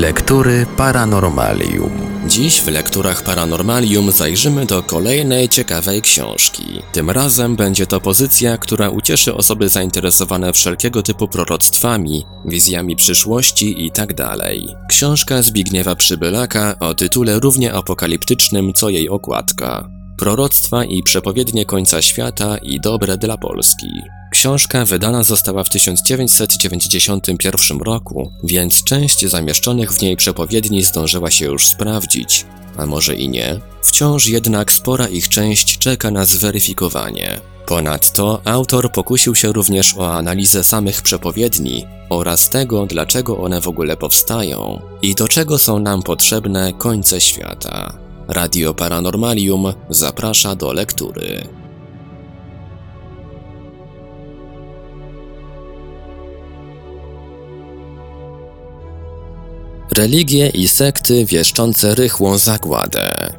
Lektury 0.00 0.66
Paranormalium. 0.76 1.90
Dziś 2.26 2.60
w 2.60 2.68
lekturach 2.68 3.22
Paranormalium 3.22 4.12
zajrzymy 4.12 4.66
do 4.66 4.82
kolejnej 4.82 5.48
ciekawej 5.48 6.02
książki. 6.02 6.64
Tym 6.92 7.10
razem 7.10 7.56
będzie 7.56 7.86
to 7.86 8.00
pozycja, 8.00 8.58
która 8.58 8.90
ucieszy 8.90 9.34
osoby 9.34 9.68
zainteresowane 9.68 10.52
wszelkiego 10.52 11.02
typu 11.02 11.28
proroctwami, 11.28 12.24
wizjami 12.44 12.96
przyszłości 12.96 13.84
itd. 13.84 14.14
Tak 14.14 14.38
Książka 14.88 15.42
Zbigniewa 15.42 15.96
Przybylaka 15.96 16.78
o 16.78 16.94
tytule 16.94 17.40
równie 17.40 17.72
apokaliptycznym 17.72 18.72
co 18.72 18.88
jej 18.88 19.08
okładka. 19.08 19.88
Proroctwa 20.18 20.84
i 20.84 21.02
przepowiednie 21.02 21.66
końca 21.66 22.02
świata 22.02 22.56
i 22.58 22.80
dobre 22.80 23.18
dla 23.18 23.36
Polski. 23.36 24.19
Książka 24.40 24.84
wydana 24.84 25.22
została 25.22 25.64
w 25.64 25.68
1991 25.68 27.78
roku, 27.78 28.32
więc 28.44 28.84
część 28.84 29.26
zamieszczonych 29.26 29.92
w 29.92 30.02
niej 30.02 30.16
przepowiedni 30.16 30.82
zdążyła 30.82 31.30
się 31.30 31.46
już 31.46 31.66
sprawdzić, 31.66 32.46
a 32.76 32.86
może 32.86 33.14
i 33.14 33.28
nie. 33.28 33.60
Wciąż 33.82 34.26
jednak 34.26 34.72
spora 34.72 35.08
ich 35.08 35.28
część 35.28 35.78
czeka 35.78 36.10
na 36.10 36.24
zweryfikowanie. 36.24 37.40
Ponadto 37.66 38.40
autor 38.44 38.92
pokusił 38.92 39.34
się 39.34 39.52
również 39.52 39.94
o 39.98 40.12
analizę 40.12 40.64
samych 40.64 41.02
przepowiedni 41.02 41.86
oraz 42.08 42.50
tego, 42.50 42.86
dlaczego 42.86 43.38
one 43.38 43.60
w 43.60 43.68
ogóle 43.68 43.96
powstają 43.96 44.80
i 45.02 45.14
do 45.14 45.28
czego 45.28 45.58
są 45.58 45.78
nam 45.78 46.02
potrzebne 46.02 46.72
końce 46.72 47.20
świata. 47.20 47.92
Radio 48.28 48.74
Paranormalium 48.74 49.72
zaprasza 49.90 50.56
do 50.56 50.72
lektury. 50.72 51.59
Religie 60.00 60.48
i 60.48 60.68
sekty 60.68 61.24
wieszczące 61.26 61.94
rychłą 61.94 62.38
zagładę. 62.38 63.32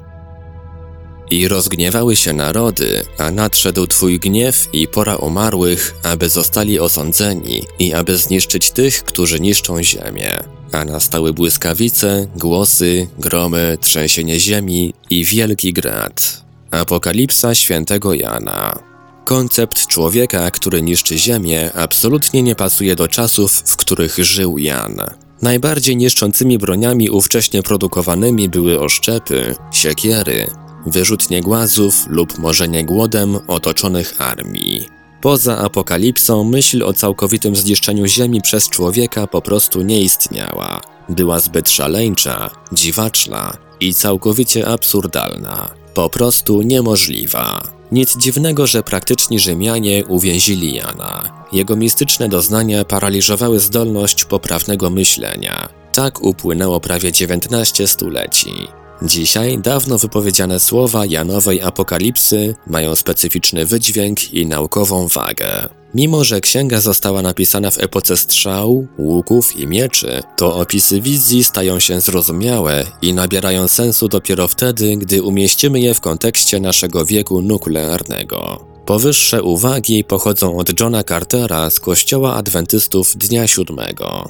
I 1.31 1.47
rozgniewały 1.47 2.15
się 2.15 2.33
narody, 2.33 3.05
a 3.17 3.31
nadszedł 3.31 3.87
Twój 3.87 4.19
gniew 4.19 4.67
i 4.73 4.87
pora 4.87 5.15
umarłych, 5.15 5.95
aby 6.03 6.29
zostali 6.29 6.79
osądzeni 6.79 7.61
i 7.79 7.93
aby 7.93 8.17
zniszczyć 8.17 8.71
tych, 8.71 9.03
którzy 9.03 9.39
niszczą 9.39 9.83
ziemię. 9.83 10.39
A 10.71 10.85
nastały 10.85 11.33
błyskawice, 11.33 12.27
głosy, 12.35 13.07
gromy, 13.19 13.77
trzęsienie 13.81 14.39
ziemi 14.39 14.93
i 15.09 15.25
wielki 15.25 15.73
grad. 15.73 16.43
Apokalipsa 16.71 17.55
świętego 17.55 18.13
Jana. 18.13 18.79
Koncept 19.25 19.87
człowieka, 19.87 20.51
który 20.51 20.81
niszczy 20.81 21.17
ziemię, 21.17 21.71
absolutnie 21.75 22.43
nie 22.43 22.55
pasuje 22.55 22.95
do 22.95 23.07
czasów, 23.07 23.51
w 23.65 23.75
których 23.77 24.17
żył 24.17 24.57
Jan. 24.57 25.01
Najbardziej 25.41 25.97
niszczącymi 25.97 26.57
broniami 26.57 27.09
ówcześnie 27.09 27.63
produkowanymi 27.63 28.49
były 28.49 28.79
oszczepy, 28.79 29.55
siekiery, 29.71 30.47
wyrzutnie 30.85 31.41
głazów 31.41 32.05
lub 32.07 32.37
morzenie 32.37 32.85
głodem 32.85 33.39
otoczonych 33.47 34.21
armii. 34.21 34.87
Poza 35.21 35.57
apokalipsą 35.57 36.43
myśl 36.43 36.83
o 36.83 36.93
całkowitym 36.93 37.55
zniszczeniu 37.55 38.05
Ziemi 38.05 38.41
przez 38.41 38.69
człowieka 38.69 39.27
po 39.27 39.41
prostu 39.41 39.81
nie 39.81 40.01
istniała. 40.01 40.81
Była 41.09 41.39
zbyt 41.39 41.69
szaleńcza, 41.69 42.49
dziwaczna 42.71 43.57
i 43.79 43.93
całkowicie 43.93 44.67
absurdalna. 44.67 45.69
Po 45.93 46.09
prostu 46.09 46.61
niemożliwa. 46.61 47.80
Nic 47.91 48.17
dziwnego, 48.17 48.67
że 48.67 48.83
praktyczni 48.83 49.39
Rzymianie 49.39 50.05
uwięzili 50.05 50.73
Jana. 50.73 51.45
Jego 51.51 51.75
mistyczne 51.75 52.29
doznania 52.29 52.85
paraliżowały 52.85 53.59
zdolność 53.59 54.25
poprawnego 54.25 54.89
myślenia. 54.89 55.69
Tak 55.93 56.21
upłynęło 56.21 56.79
prawie 56.79 57.11
19 57.11 57.87
stuleci. 57.87 58.80
Dzisiaj 59.01 59.57
dawno 59.57 59.97
wypowiedziane 59.97 60.59
słowa 60.59 61.05
Janowej 61.05 61.61
Apokalipsy 61.61 62.55
mają 62.67 62.95
specyficzny 62.95 63.65
wydźwięk 63.65 64.33
i 64.33 64.45
naukową 64.45 65.07
wagę. 65.07 65.69
Mimo, 65.95 66.23
że 66.23 66.41
księga 66.41 66.81
została 66.81 67.21
napisana 67.21 67.71
w 67.71 67.79
epoce 67.79 68.17
strzał, 68.17 68.87
łuków 68.97 69.59
i 69.59 69.67
mieczy, 69.67 70.23
to 70.37 70.55
opisy 70.55 71.01
wizji 71.01 71.43
stają 71.43 71.79
się 71.79 72.01
zrozumiałe 72.01 72.85
i 73.01 73.13
nabierają 73.13 73.67
sensu 73.67 74.07
dopiero 74.07 74.47
wtedy, 74.47 74.97
gdy 74.97 75.23
umieścimy 75.23 75.79
je 75.79 75.93
w 75.93 76.01
kontekście 76.01 76.59
naszego 76.59 77.05
wieku 77.05 77.41
nuklearnego. 77.41 78.65
Powyższe 78.85 79.43
uwagi 79.43 80.03
pochodzą 80.03 80.57
od 80.57 80.79
Johna 80.79 81.03
Cartera 81.03 81.69
z 81.69 81.79
Kościoła 81.79 82.35
Adwentystów 82.35 83.17
Dnia 83.17 83.47
Siódmego. 83.47 84.29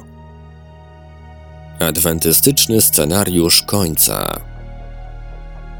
Adwentystyczny 1.78 2.80
scenariusz 2.80 3.62
końca. 3.62 4.51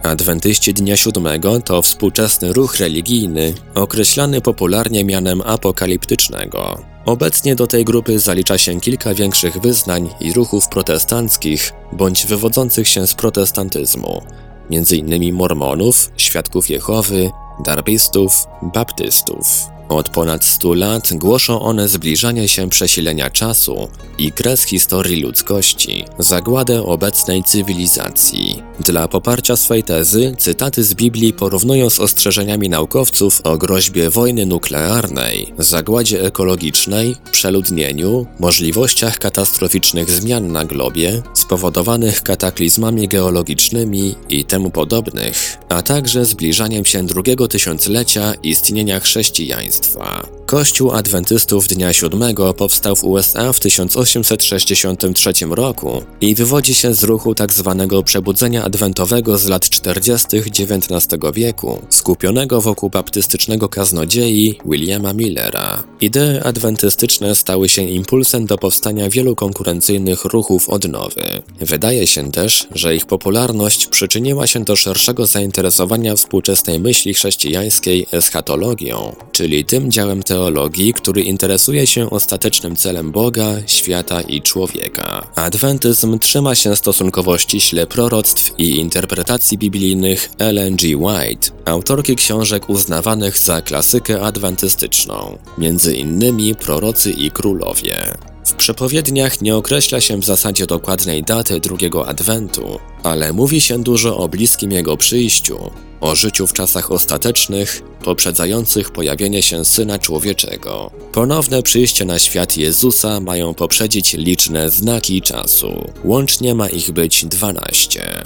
Adwentyści 0.02 0.74
Dnia 0.74 0.96
Siódmego 0.96 1.60
to 1.60 1.82
współczesny 1.82 2.52
ruch 2.52 2.76
religijny, 2.76 3.54
określany 3.74 4.40
popularnie 4.40 5.04
mianem 5.04 5.42
apokaliptycznego. 5.46 6.78
Obecnie 7.06 7.56
do 7.56 7.66
tej 7.66 7.84
grupy 7.84 8.18
zalicza 8.18 8.58
się 8.58 8.80
kilka 8.80 9.14
większych 9.14 9.58
wyznań 9.58 10.08
i 10.20 10.32
ruchów 10.32 10.68
protestanckich 10.68 11.72
bądź 11.92 12.26
wywodzących 12.26 12.88
się 12.88 13.06
z 13.06 13.14
protestantyzmu, 13.14 14.22
m.in. 14.70 15.34
mormonów, 15.34 16.10
świadków 16.16 16.70
Jehowy, 16.70 17.30
darbistów, 17.64 18.46
baptystów. 18.62 19.46
Od 19.88 20.08
ponad 20.08 20.44
100 20.44 20.74
lat 20.74 21.08
głoszą 21.12 21.60
one 21.60 21.88
zbliżanie 21.88 22.48
się 22.48 22.70
przesilenia 22.70 23.30
czasu 23.30 23.88
i 24.18 24.32
kres 24.32 24.64
historii 24.64 25.22
ludzkości, 25.22 26.04
zagładę 26.18 26.82
obecnej 26.82 27.42
cywilizacji. 27.44 28.62
Dla 28.80 29.08
poparcia 29.08 29.56
swej 29.56 29.82
tezy 29.82 30.34
cytaty 30.38 30.84
z 30.84 30.94
Biblii 30.94 31.32
porównują 31.32 31.90
z 31.90 32.00
ostrzeżeniami 32.00 32.68
naukowców 32.68 33.40
o 33.44 33.58
groźbie 33.58 34.10
wojny 34.10 34.46
nuklearnej, 34.46 35.54
zagładzie 35.58 36.24
ekologicznej, 36.24 37.16
przeludnieniu, 37.32 38.26
możliwościach 38.40 39.18
katastroficznych 39.18 40.10
zmian 40.10 40.52
na 40.52 40.64
globie, 40.64 41.22
spowodowanych 41.34 42.22
kataklizmami 42.22 43.08
geologicznymi 43.08 44.14
i 44.28 44.44
temu 44.44 44.70
podobnych, 44.70 45.58
a 45.68 45.82
także 45.82 46.24
zbliżaniem 46.24 46.84
się 46.84 47.06
drugiego 47.06 47.48
tysiąclecia 47.48 48.34
istnienia 48.42 49.00
chrześcijaństwa 49.00 49.81
państwa. 49.82 50.41
Kościół 50.46 50.90
Adwentystów 50.90 51.68
Dnia 51.68 51.92
Siódmego 51.92 52.54
powstał 52.54 52.96
w 52.96 53.04
USA 53.04 53.52
w 53.52 53.60
1863 53.60 55.32
roku 55.50 56.02
i 56.20 56.34
wywodzi 56.34 56.74
się 56.74 56.94
z 56.94 57.02
ruchu 57.02 57.34
tzw. 57.34 57.86
Tak 57.90 58.04
przebudzenia 58.04 58.64
adwentowego 58.64 59.38
z 59.38 59.46
lat 59.46 59.68
40. 59.68 60.26
XIX 60.36 61.06
wieku, 61.34 61.82
skupionego 61.88 62.60
wokół 62.60 62.90
baptystycznego 62.90 63.68
kaznodziei 63.68 64.58
Williama 64.66 65.12
Millera. 65.12 65.84
Idee 66.00 66.40
adwentystyczne 66.44 67.34
stały 67.34 67.68
się 67.68 67.82
impulsem 67.82 68.46
do 68.46 68.58
powstania 68.58 69.10
wielu 69.10 69.36
konkurencyjnych 69.36 70.24
ruchów 70.24 70.68
odnowy. 70.68 71.42
Wydaje 71.60 72.06
się 72.06 72.32
też, 72.32 72.66
że 72.74 72.96
ich 72.96 73.06
popularność 73.06 73.86
przyczyniła 73.86 74.46
się 74.46 74.64
do 74.64 74.76
szerszego 74.76 75.26
zainteresowania 75.26 76.16
współczesnej 76.16 76.80
myśli 76.80 77.14
chrześcijańskiej 77.14 78.06
eschatologią, 78.12 79.16
czyli 79.32 79.64
tym 79.64 79.90
działem 79.90 80.22
teologii, 80.32 80.92
który 80.92 81.22
interesuje 81.22 81.86
się 81.86 82.10
ostatecznym 82.10 82.76
celem 82.76 83.10
Boga, 83.10 83.52
świata 83.66 84.20
i 84.20 84.42
człowieka. 84.42 85.26
Adwentyzm 85.34 86.18
trzyma 86.18 86.54
się 86.54 86.76
stosunkowo 86.76 87.38
ściśle 87.38 87.86
proroctw 87.86 88.54
i 88.58 88.76
interpretacji 88.76 89.58
biblijnych 89.58 90.30
Ellen 90.38 90.76
G. 90.76 90.96
White, 90.96 91.50
autorki 91.64 92.16
książek 92.16 92.68
uznawanych 92.70 93.38
za 93.38 93.62
klasykę 93.62 94.20
adwentystyczną, 94.20 95.38
między 95.58 95.96
innymi 95.96 96.54
Prorocy 96.54 97.10
i 97.10 97.30
Królowie. 97.30 98.31
W 98.44 98.54
przepowiedniach 98.54 99.40
nie 99.40 99.56
określa 99.56 100.00
się 100.00 100.16
w 100.18 100.24
zasadzie 100.24 100.66
dokładnej 100.66 101.22
daty 101.22 101.60
drugiego 101.60 102.08
adwentu, 102.08 102.78
ale 103.02 103.32
mówi 103.32 103.60
się 103.60 103.82
dużo 103.82 104.16
o 104.16 104.28
bliskim 104.28 104.72
jego 104.72 104.96
przyjściu, 104.96 105.70
o 106.00 106.14
życiu 106.14 106.46
w 106.46 106.52
czasach 106.52 106.92
ostatecznych, 106.92 107.82
poprzedzających 108.04 108.90
pojawienie 108.90 109.42
się 109.42 109.64
Syna 109.64 109.98
Człowieczego. 109.98 110.90
Ponowne 111.12 111.62
przyjście 111.62 112.04
na 112.04 112.18
świat 112.18 112.56
Jezusa 112.56 113.20
mają 113.20 113.54
poprzedzić 113.54 114.12
liczne 114.12 114.70
znaki 114.70 115.22
czasu. 115.22 115.92
Łącznie 116.04 116.54
ma 116.54 116.68
ich 116.68 116.90
być 116.90 117.24
dwanaście. 117.24 118.24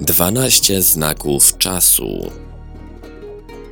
Dwanaście 0.00 0.82
znaków 0.82 1.58
czasu. 1.58 2.30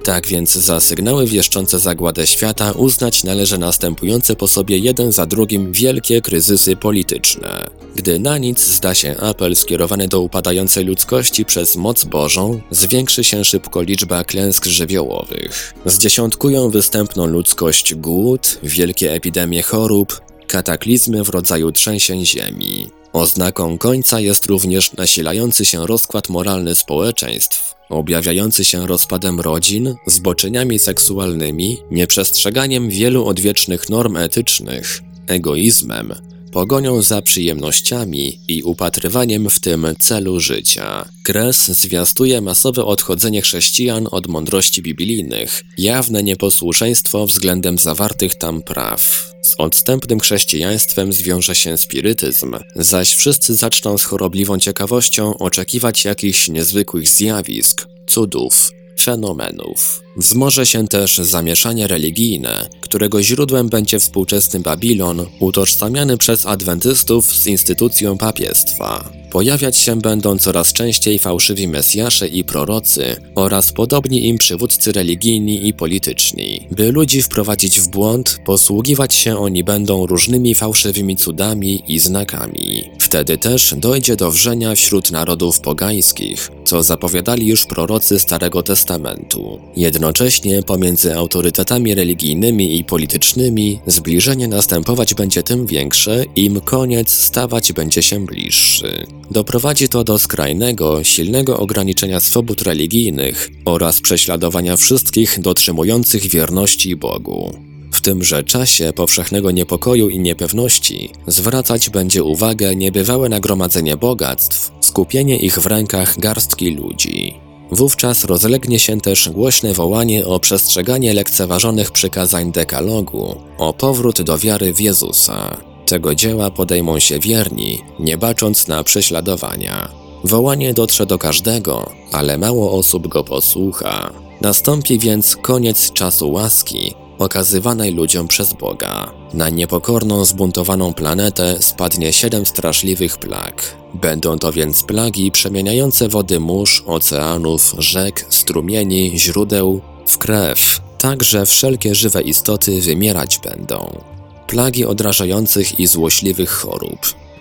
Tak 0.05 0.27
więc 0.27 0.53
za 0.53 0.81
sygnały 0.81 1.27
wieszczące 1.27 1.79
zagładę 1.79 2.27
świata 2.27 2.73
uznać 2.73 3.25
należy 3.25 3.59
następujące 3.59 4.37
po 4.37 4.49
sobie 4.49 4.79
jeden 4.79 5.13
za 5.13 5.27
drugim 5.27 5.73
wielkie 5.73 6.21
kryzysy 6.21 6.77
polityczne. 6.77 7.67
Gdy 7.97 8.19
na 8.19 8.39
nic 8.39 8.67
zda 8.67 8.95
się 8.95 9.17
apel 9.21 9.57
skierowany 9.57 10.09
do 10.09 10.21
upadającej 10.21 10.85
ludzkości 10.85 11.45
przez 11.45 11.77
moc 11.77 12.05
Bożą, 12.05 12.61
zwiększy 12.71 13.25
się 13.25 13.45
szybko 13.45 13.83
liczba 13.83 14.25
klęsk 14.25 14.67
żywiołowych. 14.67 15.75
Zdziesiątkują 15.87 16.71
występną 16.71 17.27
ludzkość 17.27 17.95
głód, 17.95 18.59
wielkie 18.63 19.13
epidemie 19.13 19.63
chorób, 19.63 20.21
kataklizmy 20.47 21.25
w 21.25 21.29
rodzaju 21.29 21.73
trzęsień 21.73 22.27
ziemi. 22.27 23.02
Oznaką 23.12 23.79
końca 23.79 24.20
jest 24.20 24.47
również 24.47 24.93
nasilający 24.93 25.64
się 25.64 25.87
rozkład 25.87 26.29
moralny 26.29 26.75
społeczeństw, 26.75 27.75
objawiający 27.88 28.64
się 28.64 28.87
rozpadem 28.87 29.41
rodzin, 29.41 29.94
zboczeniami 30.06 30.79
seksualnymi, 30.79 31.79
nieprzestrzeganiem 31.91 32.88
wielu 32.88 33.26
odwiecznych 33.26 33.88
norm 33.88 34.17
etycznych, 34.17 35.03
egoizmem, 35.26 36.14
pogonią 36.53 37.03
za 37.03 37.23
przyjemnościami 37.23 38.41
i 38.49 38.63
upatrywaniem 38.63 39.51
w 39.51 39.61
tym 39.61 39.87
celu 39.99 40.41
życia. 40.41 41.09
Kres 41.23 41.67
zwiastuje 41.67 42.41
masowe 42.41 42.85
odchodzenie 42.85 43.43
chrześcijan 43.43 44.09
od 44.11 44.27
mądrości 44.27 44.83
biblijnych, 44.83 45.65
jawne 45.79 46.23
nieposłuszeństwo 46.23 47.27
względem 47.27 47.79
zawartych 47.79 48.35
tam 48.35 48.63
praw. 48.63 49.33
Z 49.43 49.55
odstępnym 49.59 50.21
chrześcijaństwem 50.21 51.13
zwiąże 51.13 51.55
się 51.55 51.79
spirytyzm, 51.79 52.57
zaś 52.77 53.15
wszyscy 53.15 53.55
zaczną 53.55 53.99
z 53.99 54.05
chorobliwą 54.05 54.59
ciekawością 54.59 55.39
oczekiwać 55.39 56.05
jakichś 56.05 56.49
niezwykłych 56.49 57.09
zjawisk, 57.09 57.87
cudów, 58.07 58.71
fenomenów. 59.01 60.02
Wzmoże 60.17 60.67
się 60.67 60.88
też 60.88 61.19
zamieszanie 61.19 61.87
religijne, 61.87 62.69
którego 62.81 63.23
źródłem 63.23 63.69
będzie 63.69 63.99
współczesny 63.99 64.61
Babilon, 64.61 65.26
utożsamiany 65.41 66.19
przez 66.19 66.47
adwentystów 66.47 67.26
z 67.26 67.47
instytucją 67.47 68.19
papiestwa. 68.19 69.12
Pojawiać 69.32 69.76
się 69.76 70.00
będą 70.00 70.38
coraz 70.38 70.73
częściej 70.73 71.19
fałszywi 71.19 71.69
mesjasze 71.69 72.29
i 72.29 72.44
prorocy 72.44 73.17
oraz 73.35 73.73
podobni 73.73 74.29
im 74.29 74.38
przywódcy 74.38 74.93
religijni 74.93 75.69
i 75.69 75.75
polityczni. 75.75 76.67
By 76.70 76.93
ludzi 76.93 77.23
wprowadzić 77.23 77.81
w 77.81 77.88
błąd, 77.88 78.38
posługiwać 78.44 79.15
się 79.15 79.38
oni 79.38 79.65
będą 79.65 80.06
różnymi 80.06 80.55
fałszywymi 80.55 81.17
cudami 81.17 81.82
i 81.88 81.99
znakami. 81.99 82.91
Wtedy 82.99 83.38
też 83.38 83.75
dojdzie 83.79 84.17
do 84.17 84.31
wrzenia 84.31 84.75
wśród 84.75 85.11
narodów 85.11 85.61
pogańskich, 85.61 86.50
co 86.65 86.82
zapowiadali 86.82 87.47
już 87.47 87.67
prorocy 87.67 88.19
Starego 88.19 88.62
Testamentu. 88.62 89.61
Jednocześnie 90.03 90.63
pomiędzy 90.63 91.17
autorytetami 91.17 91.95
religijnymi 91.95 92.79
i 92.79 92.85
politycznymi 92.85 93.81
zbliżenie 93.87 94.49
następować 94.49 95.15
będzie 95.15 95.43
tym 95.43 95.67
większe, 95.67 96.25
im 96.37 96.61
koniec 96.61 97.11
stawać 97.11 97.73
będzie 97.73 98.03
się 98.03 98.27
bliższy. 98.27 99.07
Doprowadzi 99.31 99.89
to 99.89 100.05
do 100.05 100.19
skrajnego, 100.19 101.05
silnego 101.05 101.59
ograniczenia 101.59 102.21
swobód 102.21 102.63
religijnych 102.63 103.51
oraz 103.65 104.01
prześladowania 104.01 104.77
wszystkich 104.77 105.41
dotrzymujących 105.41 106.27
wierności 106.27 106.97
Bogu. 106.97 107.59
W 107.93 108.01
tymże 108.01 108.43
czasie 108.43 108.93
powszechnego 108.93 109.51
niepokoju 109.51 110.09
i 110.09 110.19
niepewności 110.19 111.11
zwracać 111.27 111.91
będzie 111.91 112.25
uwagę 112.25 112.77
niebywałe 112.77 113.29
nagromadzenie 113.29 113.97
bogactw, 113.97 114.73
skupienie 114.81 115.37
ich 115.37 115.59
w 115.59 115.67
rękach 115.67 116.19
garstki 116.19 116.71
ludzi. 116.71 117.52
Wówczas 117.73 118.25
rozlegnie 118.25 118.79
się 118.79 119.01
też 119.01 119.31
głośne 119.31 119.75
wołanie 119.75 120.27
o 120.27 120.41
przestrzeganie 120.41 121.15
lekceważonych 121.15 121.91
przykazań 121.91 122.53
dekalogu, 122.53 123.37
o 123.59 123.73
powrót 123.73 124.23
do 124.23 124.39
wiary 124.39 124.75
w 124.75 124.81
Jezusa. 124.81 125.57
Tego 125.87 126.15
dzieła 126.15 126.51
podejmą 126.51 126.99
się 126.99 127.19
wierni, 127.19 127.83
nie 127.99 128.19
bacząc 128.19 128.69
na 128.69 128.85
prześladowania. 128.85 129.89
Wołanie 130.25 130.75
dotrze 130.75 131.07
do 131.07 131.19
każdego, 131.19 131.91
ale 132.13 132.39
mało 132.39 132.73
osób 132.73 133.09
go 133.09 133.25
posłucha. 133.25 134.13
Nastąpi 134.41 134.99
więc 134.99 135.37
koniec 135.37 135.93
czasu 135.93 136.33
łaski, 136.33 136.95
okazywanej 137.23 137.93
ludziom 137.95 138.29
przez 138.29 138.53
Boga. 138.53 139.11
Na 139.35 139.49
niepokorną, 139.49 140.25
zbuntowaną 140.25 140.95
planetę 140.95 141.57
spadnie 141.61 142.13
siedem 142.13 142.47
straszliwych 142.47 143.19
plag. 143.19 143.77
Będą 143.95 144.39
to 144.39 144.53
więc 144.53 144.83
plagi 144.83 145.31
przemieniające 145.31 146.09
wody 146.09 146.41
mórz, 146.41 146.83
oceanów, 146.87 147.75
rzek, 147.79 148.27
strumieni, 148.29 149.13
źródeł 149.19 149.81
w 150.07 150.19
krew, 150.19 150.81
tak 150.99 151.23
że 151.23 151.47
wszelkie 151.47 151.95
żywe 151.95 152.23
istoty 152.23 152.81
wymierać 152.81 153.39
będą. 153.39 154.01
Plagi 154.47 154.85
odrażających 154.85 155.81
i 155.81 155.87
złośliwych 155.87 156.51
chorób, 156.51 156.99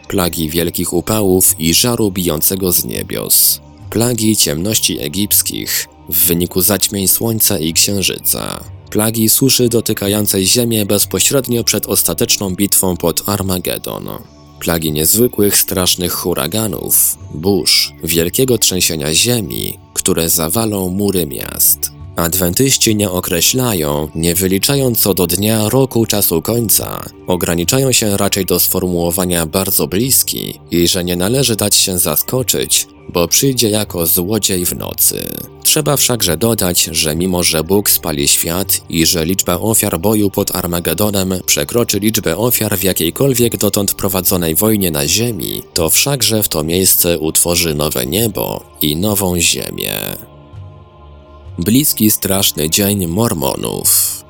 plagi 0.07 0.49
wielkich 0.49 0.93
upałów 0.93 1.55
i 1.59 1.73
żaru 1.73 2.11
bijącego 2.11 2.71
z 2.71 2.85
niebios, 2.85 3.61
plagi 3.89 4.37
ciemności 4.37 4.99
egipskich 4.99 5.87
w 6.09 6.27
wyniku 6.27 6.61
zaćmień 6.61 7.07
słońca 7.07 7.59
i 7.59 7.73
księżyca, 7.73 8.63
plagi 8.91 9.29
suszy 9.29 9.69
dotykającej 9.69 10.45
ziemię 10.45 10.85
bezpośrednio 10.85 11.63
przed 11.63 11.85
ostateczną 11.85 12.55
bitwą 12.55 12.97
pod 12.97 13.29
Armagedon, 13.29 14.09
plagi 14.59 14.91
niezwykłych, 14.91 15.57
strasznych 15.57 16.13
huraganów, 16.13 17.17
burz, 17.33 17.93
wielkiego 18.03 18.57
trzęsienia 18.57 19.13
ziemi, 19.13 19.77
które 19.93 20.29
zawalą 20.29 20.89
mury 20.89 21.25
miast. 21.25 21.91
Adwentyści 22.15 22.95
nie 22.95 23.11
określają, 23.11 24.09
nie 24.15 24.35
wyliczają 24.35 24.95
co 24.95 25.13
do 25.13 25.27
dnia, 25.27 25.69
roku, 25.69 26.05
czasu 26.05 26.41
końca. 26.41 27.05
Ograniczają 27.27 27.91
się 27.91 28.17
raczej 28.17 28.45
do 28.45 28.59
sformułowania 28.59 29.45
bardzo 29.45 29.87
bliski 29.87 30.59
i 30.71 30.87
że 30.87 31.03
nie 31.03 31.15
należy 31.15 31.55
dać 31.55 31.75
się 31.75 31.99
zaskoczyć, 31.99 32.87
bo 33.09 33.27
przyjdzie 33.27 33.69
jako 33.69 34.05
złodziej 34.05 34.65
w 34.65 34.75
nocy. 34.75 35.27
Trzeba 35.63 35.97
wszakże 35.97 36.37
dodać, 36.37 36.89
że 36.91 37.15
mimo 37.15 37.43
że 37.43 37.63
Bóg 37.63 37.89
spali 37.89 38.27
świat 38.27 38.81
i 38.89 39.05
że 39.05 39.25
liczba 39.25 39.59
ofiar 39.59 39.99
boju 39.99 40.29
pod 40.29 40.55
Armagedonem 40.55 41.33
przekroczy 41.45 41.99
liczbę 41.99 42.37
ofiar 42.37 42.77
w 42.77 42.83
jakiejkolwiek 42.83 43.57
dotąd 43.57 43.93
prowadzonej 43.93 44.55
wojnie 44.55 44.91
na 44.91 45.07
ziemi, 45.07 45.63
to 45.73 45.89
wszakże 45.89 46.43
w 46.43 46.49
to 46.49 46.63
miejsce 46.63 47.19
utworzy 47.19 47.75
nowe 47.75 48.05
niebo 48.05 48.63
i 48.81 48.95
nową 48.95 49.39
ziemię. 49.39 49.97
Bliski 51.59 52.11
straszny 52.11 52.69
dzień 52.69 53.07
Mormonów. 53.07 54.21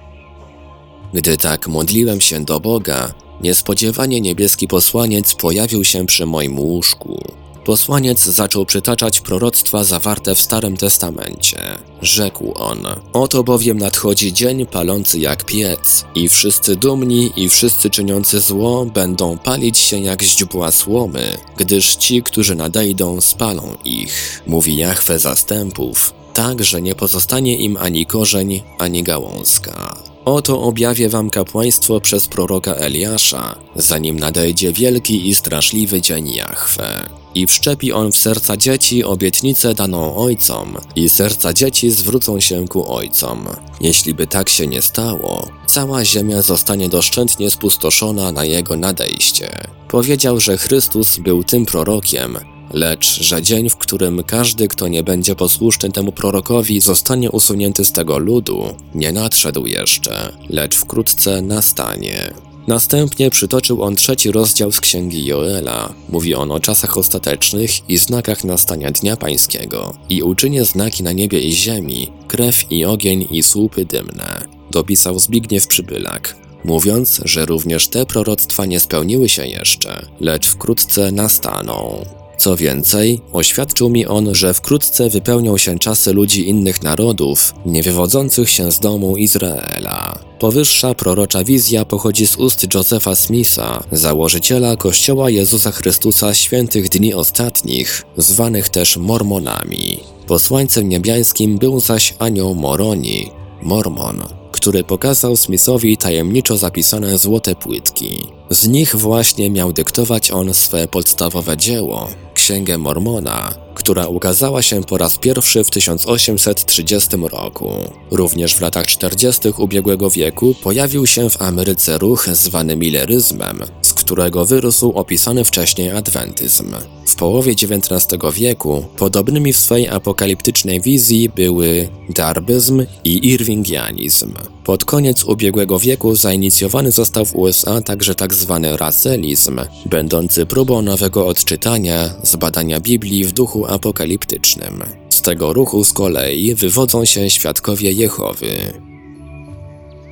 Gdy 1.13 1.37
tak 1.37 1.67
modliłem 1.67 2.21
się 2.21 2.45
do 2.45 2.59
Boga, 2.59 3.13
niespodziewanie 3.41 4.21
niebieski 4.21 4.67
posłaniec 4.67 5.35
pojawił 5.35 5.83
się 5.83 6.05
przy 6.05 6.25
moim 6.25 6.59
łóżku. 6.59 7.30
Posłaniec 7.65 8.23
zaczął 8.23 8.65
przytaczać 8.65 9.19
proroctwa 9.19 9.83
zawarte 9.83 10.35
w 10.35 10.41
Starym 10.41 10.77
Testamencie. 10.77 11.77
Rzekł 12.01 12.53
on: 12.55 12.85
Oto 13.13 13.43
bowiem 13.43 13.77
nadchodzi 13.77 14.33
dzień 14.33 14.65
palący 14.65 15.19
jak 15.19 15.43
piec, 15.43 16.05
i 16.15 16.29
wszyscy 16.29 16.75
dumni 16.75 17.31
i 17.35 17.49
wszyscy 17.49 17.89
czyniący 17.89 18.39
zło 18.39 18.85
będą 18.85 19.37
palić 19.37 19.77
się 19.77 19.99
jak 19.99 20.23
źdźbła 20.23 20.71
słomy, 20.71 21.37
gdyż 21.57 21.95
ci, 21.95 22.23
którzy 22.23 22.55
nadejdą, 22.55 23.21
spalą 23.21 23.75
ich. 23.85 24.43
Mówi 24.47 24.77
Jahwe 24.77 25.19
zastępów, 25.19 26.13
tak, 26.33 26.63
że 26.63 26.81
nie 26.81 26.95
pozostanie 26.95 27.57
im 27.57 27.77
ani 27.77 28.05
korzeń, 28.05 28.63
ani 28.79 29.03
gałązka. 29.03 29.97
Oto 30.25 30.61
objawię 30.61 31.09
wam 31.09 31.29
kapłaństwo 31.29 32.01
przez 32.01 32.27
proroka 32.27 32.73
Eliasza, 32.73 33.55
zanim 33.75 34.19
nadejdzie 34.19 34.73
wielki 34.73 35.29
i 35.29 35.35
straszliwy 35.35 36.01
dzień 36.01 36.33
Jahwe. 36.33 37.20
I 37.35 37.47
wszczepi 37.47 37.91
on 37.91 38.11
w 38.11 38.17
serca 38.17 38.57
dzieci 38.57 39.03
obietnicę 39.03 39.73
daną 39.73 40.15
ojcom, 40.15 40.77
i 40.95 41.09
serca 41.09 41.53
dzieci 41.53 41.91
zwrócą 41.91 42.39
się 42.39 42.67
ku 42.67 42.93
ojcom. 42.93 43.47
Jeśli 43.81 44.13
by 44.13 44.27
tak 44.27 44.49
się 44.49 44.67
nie 44.67 44.81
stało, 44.81 45.49
cała 45.67 46.05
ziemia 46.05 46.41
zostanie 46.41 46.89
doszczętnie 46.89 47.51
spustoszona 47.51 48.31
na 48.31 48.45
jego 48.45 48.77
nadejście. 48.77 49.49
Powiedział, 49.87 50.39
że 50.39 50.57
Chrystus 50.57 51.17
był 51.17 51.43
tym 51.43 51.65
prorokiem, 51.65 52.37
lecz 52.73 53.23
że 53.23 53.41
dzień, 53.41 53.69
w 53.69 53.77
którym 53.77 54.23
każdy, 54.23 54.67
kto 54.67 54.87
nie 54.87 55.03
będzie 55.03 55.35
posłuszny 55.35 55.91
temu 55.91 56.11
prorokowi, 56.11 56.79
zostanie 56.79 57.31
usunięty 57.31 57.85
z 57.85 57.91
tego 57.91 58.17
ludu, 58.17 58.63
nie 58.95 59.11
nadszedł 59.11 59.65
jeszcze, 59.65 60.37
lecz 60.49 60.77
wkrótce 60.77 61.41
nastanie. 61.41 62.33
Następnie 62.67 63.29
przytoczył 63.29 63.83
on 63.83 63.95
trzeci 63.95 64.31
rozdział 64.31 64.71
z 64.71 64.79
księgi 64.79 65.25
Joela. 65.25 65.93
Mówi 66.09 66.35
on 66.35 66.51
o 66.51 66.59
czasach 66.59 66.97
ostatecznych 66.97 67.89
i 67.89 67.97
znakach 67.97 68.43
nastania 68.43 68.91
Dnia 68.91 69.17
Pańskiego. 69.17 69.93
I 70.09 70.23
uczynię 70.23 70.65
znaki 70.65 71.03
na 71.03 71.11
niebie 71.11 71.39
i 71.39 71.51
ziemi, 71.51 72.11
krew 72.27 72.71
i 72.71 72.85
ogień 72.85 73.27
i 73.31 73.43
słupy 73.43 73.85
dymne. 73.85 74.45
Dopisał 74.71 75.19
Zbigniew 75.19 75.67
Przybylak 75.67 76.41
mówiąc, 76.63 77.21
że 77.25 77.45
również 77.45 77.87
te 77.87 78.05
proroctwa 78.05 78.65
nie 78.65 78.79
spełniły 78.79 79.29
się 79.29 79.47
jeszcze, 79.47 80.05
lecz 80.19 80.47
wkrótce 80.47 81.11
nastaną. 81.11 82.05
Co 82.41 82.57
więcej, 82.57 83.21
oświadczył 83.33 83.89
mi 83.89 84.05
on, 84.05 84.35
że 84.35 84.53
wkrótce 84.53 85.09
wypełnią 85.09 85.57
się 85.57 85.79
czasy 85.79 86.13
ludzi 86.13 86.49
innych 86.49 86.83
narodów, 86.83 87.53
nie 87.65 87.83
wywodzących 87.83 88.49
się 88.49 88.71
z 88.71 88.79
domu 88.79 89.17
Izraela. 89.17 90.19
Powyższa 90.39 90.93
prorocza 90.95 91.43
wizja 91.43 91.85
pochodzi 91.85 92.27
z 92.27 92.37
ust 92.37 92.73
Josepha 92.73 93.15
Smitha, 93.15 93.83
założyciela 93.91 94.75
Kościoła 94.75 95.29
Jezusa 95.29 95.71
Chrystusa 95.71 96.33
Świętych 96.33 96.89
Dni 96.89 97.13
Ostatnich, 97.13 98.03
zwanych 98.17 98.69
też 98.69 98.97
Mormonami. 98.97 99.99
Posłańcem 100.27 100.89
niebiańskim 100.89 101.57
był 101.57 101.79
zaś 101.79 102.13
anioł 102.19 102.55
Moroni, 102.55 103.31
Mormon, 103.61 104.23
który 104.51 104.83
pokazał 104.83 105.37
Smithowi 105.37 105.97
tajemniczo 105.97 106.57
zapisane 106.57 107.17
złote 107.17 107.55
płytki. 107.55 108.27
Z 108.49 108.67
nich 108.67 108.95
właśnie 108.95 109.49
miał 109.49 109.73
dyktować 109.73 110.31
on 110.31 110.53
swe 110.53 110.87
podstawowe 110.87 111.57
dzieło, 111.57 112.09
Księgę 112.41 112.77
Mormona, 112.77 113.53
która 113.75 114.07
ukazała 114.07 114.61
się 114.61 114.83
po 114.83 114.97
raz 114.97 115.17
pierwszy 115.17 115.63
w 115.63 115.69
1830 115.69 117.09
roku. 117.31 117.71
Również 118.11 118.55
w 118.55 118.61
latach 118.61 118.85
40. 118.85 119.49
ubiegłego 119.57 120.09
wieku 120.09 120.55
pojawił 120.63 121.07
się 121.07 121.29
w 121.29 121.41
Ameryce 121.41 121.97
ruch 121.97 122.29
zwany 122.33 122.75
Milleryzmem, 122.75 123.59
z 123.81 123.93
którego 123.93 124.45
wyrósł 124.45 124.89
opisany 124.89 125.43
wcześniej 125.43 125.91
adwentyzm. 125.91 126.75
W 127.07 127.15
połowie 127.15 127.51
XIX 127.51 128.07
wieku 128.33 128.85
podobnymi 128.97 129.53
w 129.53 129.59
swej 129.59 129.89
apokaliptycznej 129.89 130.81
wizji 130.81 131.29
były 131.29 131.89
darbyzm 132.09 132.85
i 133.03 133.29
irvingianizm. 133.29 134.33
Pod 134.63 134.85
koniec 134.85 135.23
ubiegłego 135.23 135.79
wieku 135.79 136.15
zainicjowany 136.15 136.91
został 136.91 137.25
w 137.25 137.35
USA 137.35 137.81
także 137.81 138.15
tzw. 138.15 138.59
Tak 138.63 138.79
raselizm, 138.79 139.59
będący 139.85 140.45
próbą 140.45 140.81
nowego 140.81 141.27
odczytania, 141.27 142.09
zbadania 142.23 142.79
Biblii 142.79 143.25
w 143.25 143.31
duchu 143.31 143.65
apokaliptycznym. 143.65 144.83
Z 145.09 145.21
tego 145.21 145.53
ruchu 145.53 145.83
z 145.83 145.93
kolei 145.93 146.55
wywodzą 146.55 147.05
się 147.05 147.29
świadkowie 147.29 147.91
Jehowy. 147.91 148.73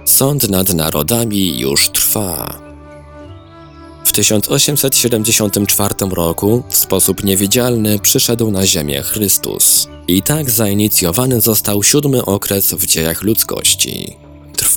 Sąd 0.05 0.49
nad 0.49 0.73
narodami 0.73 1.59
już 1.59 1.89
trwa. 1.89 2.59
W 4.05 4.11
1874 4.11 5.95
roku 6.11 6.63
w 6.69 6.77
sposób 6.77 7.23
niewidzialny 7.23 7.99
przyszedł 7.99 8.51
na 8.51 8.65
ziemię 8.65 9.01
Chrystus. 9.01 9.87
I 10.07 10.21
tak 10.21 10.49
zainicjowany 10.49 11.41
został 11.41 11.83
siódmy 11.83 12.25
okres 12.25 12.73
w 12.73 12.85
dziejach 12.85 13.23
ludzkości. 13.23 14.28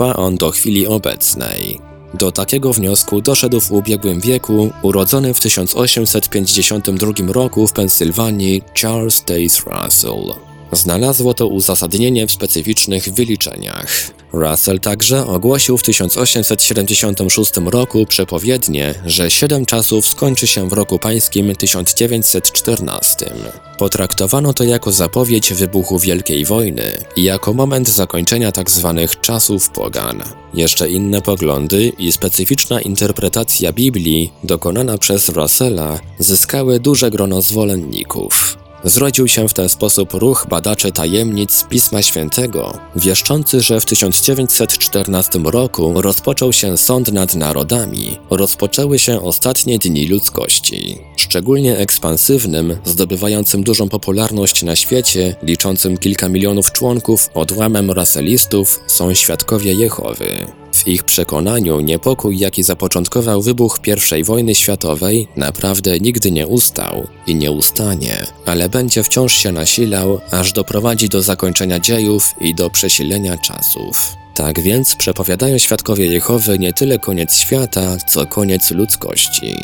Trwa 0.03 0.17
on 0.17 0.37
do 0.37 0.51
chwili 0.51 0.87
obecnej. 0.87 1.81
Do 2.15 2.33
takiego 2.33 2.73
wniosku 2.73 3.21
doszedł 3.21 3.61
w 3.61 3.73
ubiegłym 3.73 4.21
wieku 4.21 4.71
urodzony 4.83 5.35
w 5.35 5.41
1852 5.41 7.13
roku 7.33 7.67
w 7.67 7.73
Pensylwanii 7.73 8.63
Charles 8.81 9.25
Taze 9.25 9.63
Russell. 9.67 10.35
Znalazło 10.73 11.35
to 11.35 11.47
uzasadnienie 11.47 12.27
w 12.27 12.33
specyficznych 12.33 13.09
wyliczeniach. 13.09 14.11
Russell 14.33 14.81
także 14.81 15.27
ogłosił 15.27 15.79
w 15.79 15.83
1876 15.83 17.53
roku 17.65 18.07
przepowiednie, 18.07 18.95
że 19.07 19.31
siedem 19.31 19.67
czasów 19.67 20.07
skończy 20.07 20.47
się 20.47 20.69
w 20.69 20.73
roku 20.73 20.99
pańskim 20.99 21.57
1914. 21.57 23.33
Potraktowano 23.79 24.55
to 24.55 24.65
jako 24.65 24.93
zapowiedź 24.93 25.53
wybuchu 25.53 25.99
Wielkiej 25.99 26.45
Wojny 26.45 27.05
i 27.17 27.23
jako 27.23 27.53
moment 27.53 27.89
zakończenia 27.89 28.53
tzw. 28.53 29.07
Tak 29.09 29.21
czasów 29.21 29.71
pogan. 29.71 30.23
Jeszcze 30.55 30.91
inne 30.91 31.23
poglądy 31.23 31.93
i 31.99 32.13
specyficzna 32.13 32.81
interpretacja 32.81 33.73
Biblii 33.73 34.33
dokonana 34.45 34.99
przez 34.99 35.29
Russella 35.29 35.99
zyskały 36.19 36.81
duże 36.81 37.11
grono 37.11 37.43
zwolenników. 37.43 38.62
Zrodził 38.85 39.29
się 39.29 39.49
w 39.49 39.55
ten 39.55 39.69
sposób 39.69 40.15
ruch 40.15 40.47
badaczy 40.51 40.93
tajemnic 40.93 41.65
Pisma 41.71 42.03
Świętego, 42.03 42.79
wieszczący, 42.97 43.61
że 43.61 43.81
w 43.81 43.85
1914 43.85 45.39
roku 45.39 46.03
rozpoczął 46.03 46.53
się 46.53 46.79
sąd 46.79 47.13
nad 47.13 47.35
narodami, 47.35 48.19
rozpoczęły 48.31 48.99
się 48.99 49.23
ostatnie 49.23 49.79
dni 49.79 50.07
ludzkości. 50.07 50.99
Szczególnie 51.17 51.79
ekspansywnym, 51.79 52.77
zdobywającym 52.85 53.65
dużą 53.65 53.89
popularność 53.89 54.63
na 54.63 54.77
świecie, 54.77 55.37
liczącym 55.43 55.99
kilka 55.99 56.29
milionów 56.29 56.73
członków, 56.73 57.29
odłamem 57.35 57.91
raselistów 57.91 58.81
są 58.87 59.15
świadkowie 59.15 59.75
Jehowy. 59.75 60.62
W 60.73 60.89
ich 60.89 61.05
przekonaniu 61.05 61.81
niepokój, 61.81 62.39
jaki 62.39 62.63
zapoczątkował 62.63 63.43
wybuch 63.43 63.81
I 64.19 64.25
wojny 64.25 64.55
światowej, 64.55 65.29
naprawdę 65.37 66.01
nigdy 66.01 66.31
nie 66.31 66.47
ustał 66.47 67.07
i 67.27 67.35
nie 67.35 67.51
ustanie, 67.51 68.27
ale 68.47 68.69
będzie 68.69 69.03
wciąż 69.03 69.33
się 69.33 69.53
nasilał, 69.53 70.21
aż 70.31 70.53
doprowadzi 70.53 71.09
do 71.09 71.23
zakończenia 71.23 71.79
dziejów 71.79 72.35
i 72.41 72.55
do 72.55 72.71
przesilenia 72.71 73.39
czasów. 73.39 74.17
Tak 74.35 74.61
więc 74.61 74.97
przepowiadają 74.97 75.59
świadkowie 75.59 76.07
Jehowy 76.07 76.59
nie 76.59 76.73
tyle 76.73 76.99
koniec 76.99 77.37
świata, 77.37 77.97
co 77.97 78.27
koniec 78.27 78.71
ludzkości. 78.71 79.55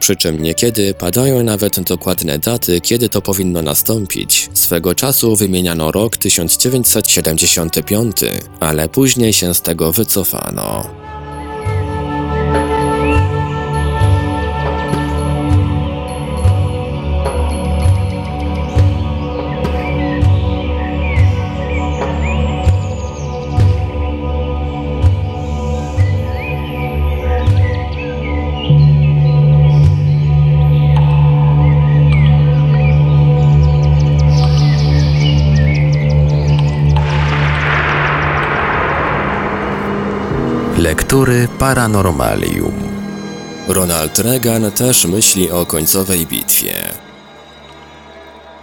Przy 0.00 0.16
czym 0.16 0.42
niekiedy 0.42 0.94
padają 0.94 1.42
nawet 1.42 1.80
dokładne 1.80 2.38
daty, 2.38 2.80
kiedy 2.80 3.08
to 3.08 3.22
powinno 3.22 3.62
nastąpić. 3.62 4.50
Swego 4.54 4.94
czasu 4.94 5.36
wymieniano 5.36 5.92
rok 5.92 6.16
1975, 6.16 8.16
ale 8.60 8.88
później 8.88 9.32
się 9.32 9.54
z 9.54 9.62
tego 9.62 9.92
wycofano. 9.92 11.07
Lektury 40.78 41.48
Paranormalium. 41.58 42.72
Ronald 43.68 44.18
Reagan 44.18 44.70
też 44.72 45.04
myśli 45.04 45.50
o 45.50 45.66
końcowej 45.66 46.26
bitwie. 46.26 46.74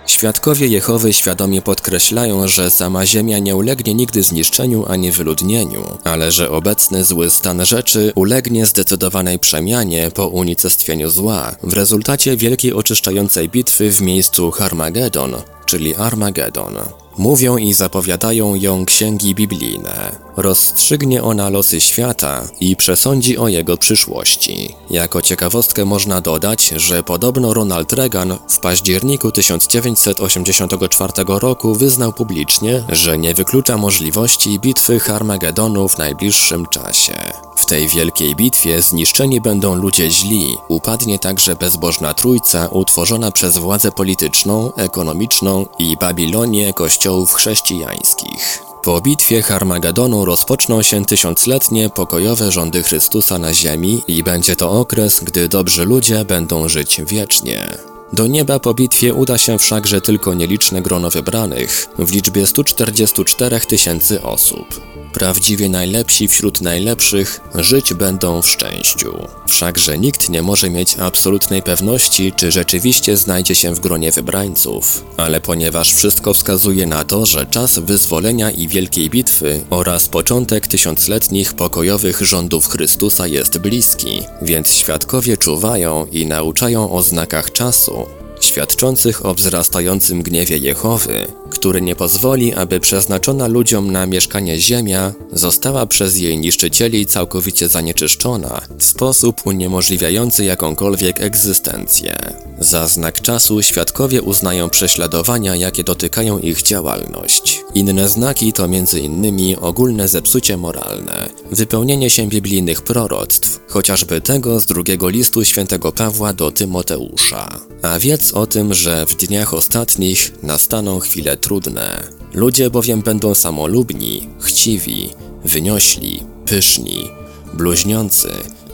Świadkowie 0.05 0.67
Jehowy 0.67 1.13
świadomie 1.13 1.61
podkreślają, 1.61 2.47
że 2.47 2.71
sama 2.71 3.05
Ziemia 3.05 3.39
nie 3.39 3.55
ulegnie 3.55 3.93
nigdy 3.93 4.23
zniszczeniu 4.23 4.85
ani 4.87 5.11
wyludnieniu, 5.11 5.83
ale 6.03 6.31
że 6.31 6.51
obecny 6.51 7.03
zły 7.03 7.29
stan 7.29 7.65
rzeczy 7.65 8.11
ulegnie 8.15 8.65
zdecydowanej 8.65 9.39
przemianie 9.39 10.11
po 10.11 10.27
unicestwieniu 10.27 11.09
zła 11.09 11.55
w 11.63 11.73
rezultacie 11.73 12.37
wielkiej 12.37 12.73
oczyszczającej 12.73 13.49
bitwy 13.49 13.91
w 13.91 14.01
miejscu 14.01 14.51
Harmagedon, 14.51 15.35
czyli 15.65 15.95
Armagedon. 15.95 16.75
Mówią 17.17 17.57
i 17.57 17.73
zapowiadają 17.73 18.55
ją 18.55 18.85
księgi 18.85 19.35
biblijne. 19.35 20.24
Rozstrzygnie 20.37 21.23
ona 21.23 21.49
losy 21.49 21.81
świata 21.81 22.43
i 22.59 22.75
przesądzi 22.75 23.37
o 23.37 23.47
jego 23.47 23.77
przyszłości. 23.77 24.75
Jako 24.89 25.21
ciekawostkę 25.21 25.85
można 25.85 26.21
dodać, 26.21 26.67
że 26.75 27.03
podobno 27.03 27.53
Ronald 27.53 27.93
Reagan 27.93 28.37
w 28.47 28.59
październiku 28.59 29.31
1984 29.31 31.13
roku 31.27 31.75
wyznał 31.75 32.13
publicznie, 32.13 32.83
że 32.89 33.17
nie 33.17 33.33
wyklucza 33.33 33.77
możliwości 33.77 34.59
bitwy 34.59 34.99
Harmagedonu 34.99 35.89
w 35.89 35.97
najbliższym 35.97 36.65
czasie. 36.65 37.33
W 37.55 37.65
tej 37.65 37.87
wielkiej 37.87 38.35
bitwie 38.35 38.81
zniszczeni 38.81 39.41
będą 39.41 39.75
ludzie 39.75 40.11
źli, 40.11 40.57
upadnie 40.67 41.19
także 41.19 41.55
bezbożna 41.55 42.13
trójca 42.13 42.67
utworzona 42.67 43.31
przez 43.31 43.57
władzę 43.57 43.91
polityczną, 43.91 44.73
ekonomiczną 44.73 45.65
i 45.79 45.97
Babilonię 45.97 46.73
kościołów 46.73 47.33
chrześcijańskich. 47.33 48.74
Po 48.85 49.01
bitwie 49.01 49.41
Harmagedonu 49.41 50.25
rozpoczną 50.25 50.81
się 50.81 51.05
tysiącletnie 51.05 51.89
pokojowe 51.89 52.51
rządy 52.51 52.83
Chrystusa 52.83 53.37
na 53.37 53.53
ziemi 53.53 54.01
i 54.07 54.23
będzie 54.23 54.55
to 54.55 54.71
okres, 54.71 55.19
gdy 55.23 55.47
dobrzy 55.47 55.85
ludzie 55.85 56.25
będą 56.25 56.69
żyć 56.69 57.01
wiecznie. 57.07 57.77
Do 58.13 58.27
nieba 58.27 58.59
po 58.59 58.73
bitwie 58.73 59.13
uda 59.13 59.37
się 59.37 59.59
wszakże 59.59 60.01
tylko 60.01 60.33
nieliczne 60.33 60.81
grono 60.81 61.09
wybranych, 61.09 61.87
w 61.99 62.11
liczbie 62.11 62.47
144 62.47 63.59
tysięcy 63.59 64.21
osób. 64.21 64.94
Prawdziwie 65.15 65.69
najlepsi 65.69 66.27
wśród 66.27 66.61
najlepszych 66.61 67.39
żyć 67.55 67.93
będą 67.93 68.41
w 68.41 68.49
szczęściu. 68.49 69.27
Wszakże 69.47 69.97
nikt 69.97 70.29
nie 70.29 70.41
może 70.41 70.69
mieć 70.69 70.95
absolutnej 70.99 71.61
pewności, 71.61 72.33
czy 72.33 72.51
rzeczywiście 72.51 73.17
znajdzie 73.17 73.55
się 73.55 73.75
w 73.75 73.79
gronie 73.79 74.11
wybrańców. 74.11 75.05
Ale 75.17 75.41
ponieważ 75.41 75.93
wszystko 75.93 76.33
wskazuje 76.33 76.85
na 76.85 77.03
to, 77.03 77.25
że 77.25 77.45
czas 77.45 77.79
wyzwolenia 77.79 78.51
i 78.51 78.67
wielkiej 78.67 79.09
bitwy 79.09 79.65
oraz 79.69 80.07
początek 80.07 80.67
tysiącletnich 80.67 81.53
pokojowych 81.53 82.21
rządów 82.21 82.67
Chrystusa 82.67 83.27
jest 83.27 83.57
bliski, 83.57 84.21
więc 84.41 84.73
świadkowie 84.73 85.37
czuwają 85.37 86.05
i 86.05 86.25
nauczają 86.25 86.91
o 86.91 87.03
znakach 87.03 87.51
czasu, 87.51 88.05
świadczących 88.39 89.25
o 89.25 89.33
wzrastającym 89.33 90.23
gniewie 90.23 90.57
Jehowy 90.57 91.27
który 91.55 91.81
nie 91.81 91.95
pozwoli, 91.95 92.53
aby 92.53 92.79
przeznaczona 92.79 93.47
ludziom 93.47 93.91
na 93.91 94.05
mieszkanie 94.05 94.59
ziemia 94.59 95.13
została 95.31 95.85
przez 95.85 96.17
jej 96.17 96.37
niszczycieli 96.37 97.05
całkowicie 97.05 97.67
zanieczyszczona 97.67 98.61
w 98.77 98.83
sposób 98.83 99.41
uniemożliwiający 99.45 100.45
jakąkolwiek 100.45 101.21
egzystencję. 101.21 102.44
Za 102.59 102.87
znak 102.87 103.21
czasu 103.21 103.61
świadkowie 103.61 104.21
uznają 104.21 104.69
prześladowania, 104.69 105.55
jakie 105.55 105.83
dotykają 105.83 106.39
ich 106.39 106.61
działalność. 106.61 107.61
Inne 107.73 108.09
znaki 108.09 108.53
to 108.53 108.65
m.in. 108.65 109.55
ogólne 109.61 110.07
zepsucie 110.07 110.57
moralne, 110.57 111.29
wypełnienie 111.51 112.09
się 112.09 112.27
biblijnych 112.27 112.81
proroctw, 112.81 113.59
chociażby 113.67 114.21
tego 114.21 114.59
z 114.59 114.65
drugiego 114.65 115.09
listu 115.09 115.45
świętego 115.45 115.91
Pawła 115.91 116.33
do 116.33 116.51
Tymoteusza. 116.51 117.59
A 117.81 117.99
wiedz 117.99 118.33
o 118.33 118.47
tym, 118.47 118.73
że 118.73 119.05
w 119.05 119.15
dniach 119.15 119.53
ostatnich 119.53 120.33
nastaną 120.43 120.99
chwile 120.99 121.37
trudne. 121.37 122.07
Ludzie 122.33 122.69
bowiem 122.69 123.01
będą 123.01 123.35
samolubni, 123.35 124.29
chciwi, 124.39 125.09
wyniośli, 125.45 126.23
pyszni, 126.45 127.09
bluźniący, 127.53 128.29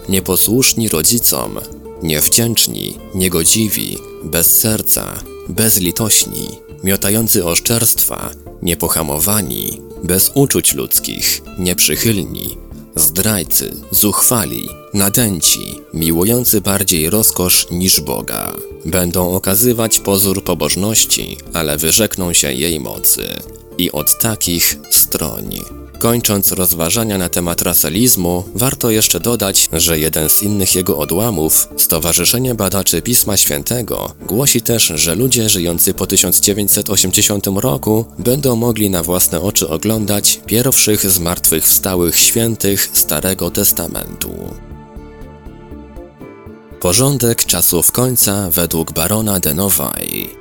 nieposłuszni 0.09 0.89
rodzicom, 0.89 1.59
niewdzięczni, 2.03 2.97
niegodziwi, 3.15 3.97
bez 4.23 4.59
serca, 4.59 5.13
bezlitośni, 5.49 6.47
miotający 6.83 7.45
oszczerstwa, 7.45 8.29
niepohamowani, 8.61 9.81
bez 10.03 10.31
uczuć 10.33 10.73
ludzkich, 10.73 11.41
nieprzychylni, 11.59 12.57
zdrajcy, 12.95 13.73
zuchwali, 13.91 14.69
nadęci, 14.93 15.81
miłujący 15.93 16.61
bardziej 16.61 17.09
rozkosz 17.09 17.67
niż 17.71 18.01
Boga. 18.01 18.53
Będą 18.85 19.35
okazywać 19.35 19.99
pozór 19.99 20.43
pobożności, 20.43 21.37
ale 21.53 21.77
wyrzekną 21.77 22.33
się 22.33 22.53
jej 22.53 22.79
mocy. 22.79 23.29
I 23.77 23.91
od 23.91 24.19
takich 24.19 24.77
stroń. 24.89 25.80
Kończąc 26.01 26.51
rozważania 26.51 27.17
na 27.17 27.29
temat 27.29 27.61
raselizmu, 27.61 28.43
warto 28.55 28.89
jeszcze 28.89 29.19
dodać, 29.19 29.69
że 29.73 29.99
jeden 29.99 30.29
z 30.29 30.43
innych 30.43 30.75
jego 30.75 30.97
odłamów, 30.97 31.67
Stowarzyszenie 31.77 32.55
Badaczy 32.55 33.01
Pisma 33.01 33.37
Świętego, 33.37 34.13
głosi 34.27 34.61
też, 34.61 34.83
że 34.95 35.15
ludzie 35.15 35.49
żyjący 35.49 35.93
po 35.93 36.07
1980 36.07 37.47
roku 37.55 38.05
będą 38.19 38.55
mogli 38.55 38.89
na 38.89 39.03
własne 39.03 39.41
oczy 39.41 39.69
oglądać 39.69 40.39
pierwszych 40.45 41.11
zmartwychwstałych 41.11 42.17
świętych 42.19 42.89
Starego 42.93 43.51
Testamentu. 43.51 44.33
Porządek 46.79 47.45
czasów 47.45 47.91
końca 47.91 48.49
według 48.51 48.91
barona 48.91 49.39
de 49.39 49.53
Novailles 49.53 50.40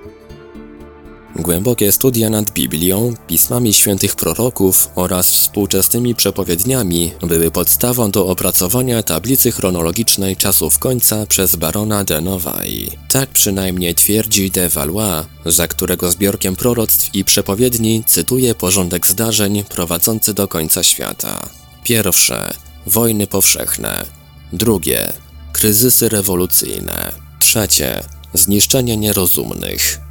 Głębokie 1.36 1.92
studia 1.92 2.30
nad 2.30 2.50
Biblią, 2.50 3.14
pismami 3.26 3.74
świętych 3.74 4.16
proroków 4.16 4.90
oraz 4.94 5.30
współczesnymi 5.30 6.14
przepowiedniami 6.14 7.12
były 7.22 7.50
podstawą 7.50 8.10
do 8.10 8.26
opracowania 8.26 9.02
tablicy 9.02 9.52
chronologicznej 9.52 10.36
czasów 10.36 10.78
końca 10.78 11.26
przez 11.26 11.56
barona 11.56 12.04
de 12.04 12.20
Novailles. 12.20 12.90
Tak 13.08 13.30
przynajmniej 13.30 13.94
twierdzi 13.94 14.50
de 14.50 14.68
Valois, 14.68 15.26
za 15.46 15.68
którego 15.68 16.10
zbiorkiem 16.10 16.56
proroctw 16.56 17.14
i 17.14 17.24
przepowiedni 17.24 18.04
cytuje 18.06 18.54
porządek 18.54 19.06
zdarzeń 19.06 19.64
prowadzący 19.64 20.34
do 20.34 20.48
końca 20.48 20.82
świata. 20.82 21.48
Pierwsze 21.84 22.50
wojny 22.86 23.26
powszechne. 23.26 24.04
Drugie 24.52 25.12
kryzysy 25.52 26.08
rewolucyjne. 26.08 27.12
Trzecie 27.38 28.04
zniszczenie 28.34 28.96
nierozumnych. 28.96 30.09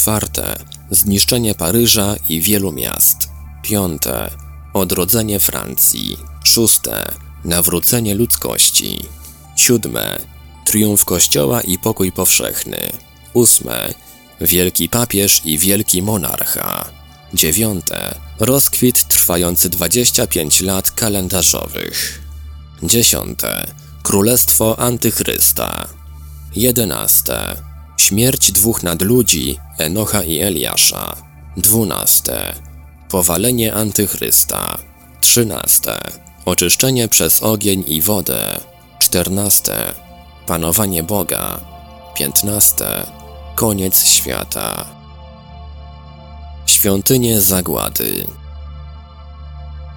Czwarte 0.00 0.56
zniszczenie 0.90 1.54
Paryża 1.54 2.16
i 2.28 2.40
wielu 2.40 2.72
miast. 2.72 3.28
Piąte 3.62 4.30
odrodzenie 4.74 5.38
Francji. 5.40 6.16
Szóste 6.44 7.14
nawrócenie 7.44 8.14
ludzkości. 8.14 9.08
Siódme 9.56 10.18
triumf 10.64 11.04
Kościoła 11.04 11.60
i 11.60 11.78
pokój 11.78 12.12
powszechny. 12.12 12.92
Ósme 13.32 13.94
wielki 14.40 14.88
papież 14.88 15.40
i 15.44 15.58
wielki 15.58 16.02
monarcha. 16.02 16.84
Dziewiąte 17.34 18.14
rozkwit 18.38 19.08
trwający 19.08 19.68
25 19.68 20.60
lat 20.60 20.90
kalendarzowych. 20.90 22.22
Dziesiąte 22.82 23.66
królestwo 24.02 24.78
Antychrysta. 24.78 25.88
Jedenaste 26.56 27.70
Śmierć 28.00 28.52
dwóch 28.52 28.82
nadludzi, 28.82 29.58
Enocha 29.80 30.22
i 30.22 30.40
Eliasza. 30.40 31.16
Dwunaste. 31.56 32.54
Powalenie 33.08 33.74
Antychrysta. 33.74 34.78
Trzynaste. 35.20 35.98
Oczyszczenie 36.44 37.08
przez 37.08 37.42
ogień 37.42 37.84
i 37.86 38.02
wodę. 38.02 38.60
Czternaste. 38.98 39.94
Panowanie 40.46 41.02
Boga. 41.02 41.60
Piętnaste. 42.14 43.06
Koniec 43.54 44.06
świata. 44.06 44.84
Świątynie 46.66 47.40
zagłady. 47.40 48.26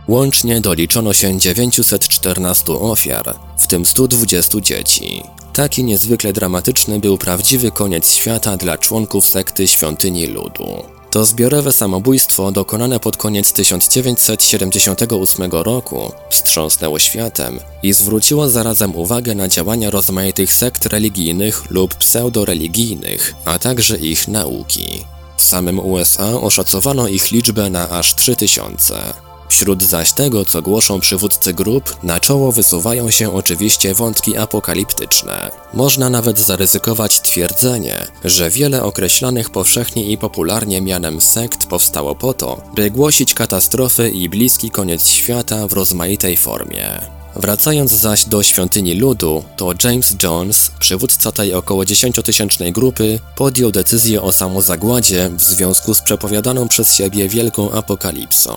Łącznie 0.08 0.62
doliczono 0.62 1.14
się 1.14 1.40
914 1.40 2.74
ofiar, 2.74 3.36
w 3.60 3.68
tym 3.68 3.86
120 3.86 4.62
dzieci. 4.62 5.24
Taki 5.54 5.84
niezwykle 5.84 6.34
dramatyczny 6.34 7.00
był 7.00 7.18
prawdziwy 7.18 7.72
koniec 7.72 8.14
świata 8.14 8.58
dla 8.58 8.78
członków 8.78 9.28
sekty 9.28 9.68
Świątyni 9.68 10.28
Ludu. 10.28 10.84
To 11.12 11.26
zbiorowe 11.26 11.74
samobójstwo 11.74 12.52
dokonane 12.52 13.00
pod 13.00 13.18
koniec 13.18 13.54
1978 13.54 15.52
roku 15.52 16.12
wstrząsnęło 16.30 17.00
światem 17.00 17.60
i 17.84 17.94
zwróciło 17.94 18.50
zarazem 18.50 18.96
uwagę 18.96 19.36
na 19.36 19.48
działania 19.48 19.90
rozmaitych 19.90 20.54
sekt 20.54 20.86
religijnych 20.86 21.72
lub 21.72 21.96
pseudoreligijnych, 21.96 23.36
a 23.46 23.60
także 23.60 23.98
ich 23.98 24.28
nauki. 24.28 25.06
W 25.38 25.44
samym 25.44 25.80
USA 25.80 26.42
oszacowano 26.42 27.08
ich 27.08 27.32
liczbę 27.32 27.70
na 27.70 27.90
aż 27.90 28.16
3000. 28.16 29.23
Wśród 29.50 29.84
zaś 29.84 30.12
tego, 30.12 30.46
co 30.46 30.62
głoszą 30.62 31.00
przywódcy 31.00 31.54
grup, 31.54 32.04
na 32.04 32.20
czoło 32.20 32.52
wysuwają 32.52 33.12
się 33.12 33.36
oczywiście 33.36 33.94
wątki 33.94 34.38
apokaliptyczne. 34.38 35.52
Można 35.74 36.10
nawet 36.10 36.40
zaryzykować 36.40 37.22
twierdzenie, 37.22 38.08
że 38.26 38.50
wiele 38.50 38.84
określanych 38.84 39.50
powszechnie 39.50 40.12
i 40.12 40.18
popularnie 40.18 40.82
mianem 40.82 41.22
sekt 41.22 41.66
powstało 41.66 42.16
po 42.16 42.34
to, 42.34 42.62
by 42.76 42.92
głosić 42.92 43.34
katastrofy 43.34 44.10
i 44.10 44.30
bliski 44.30 44.72
koniec 44.72 45.08
świata 45.08 45.68
w 45.68 45.74
rozmaitej 45.74 46.38
formie. 46.38 47.02
Wracając 47.36 47.92
zaś 47.92 48.26
do 48.26 48.44
świątyni 48.44 48.96
ludu, 48.96 49.44
to 49.58 49.74
James 49.84 50.16
Jones, 50.24 50.72
przywódca 50.80 51.32
tej 51.32 51.54
około 51.54 51.84
10-tysięcznej 51.84 52.72
grupy, 52.72 53.20
podjął 53.36 53.72
decyzję 53.72 54.22
o 54.22 54.32
samozagładzie 54.32 55.30
w 55.38 55.42
związku 55.42 55.94
z 55.94 56.02
przepowiadaną 56.02 56.68
przez 56.68 56.96
siebie 56.96 57.30
wielką 57.30 57.72
apokalipsą. 57.72 58.54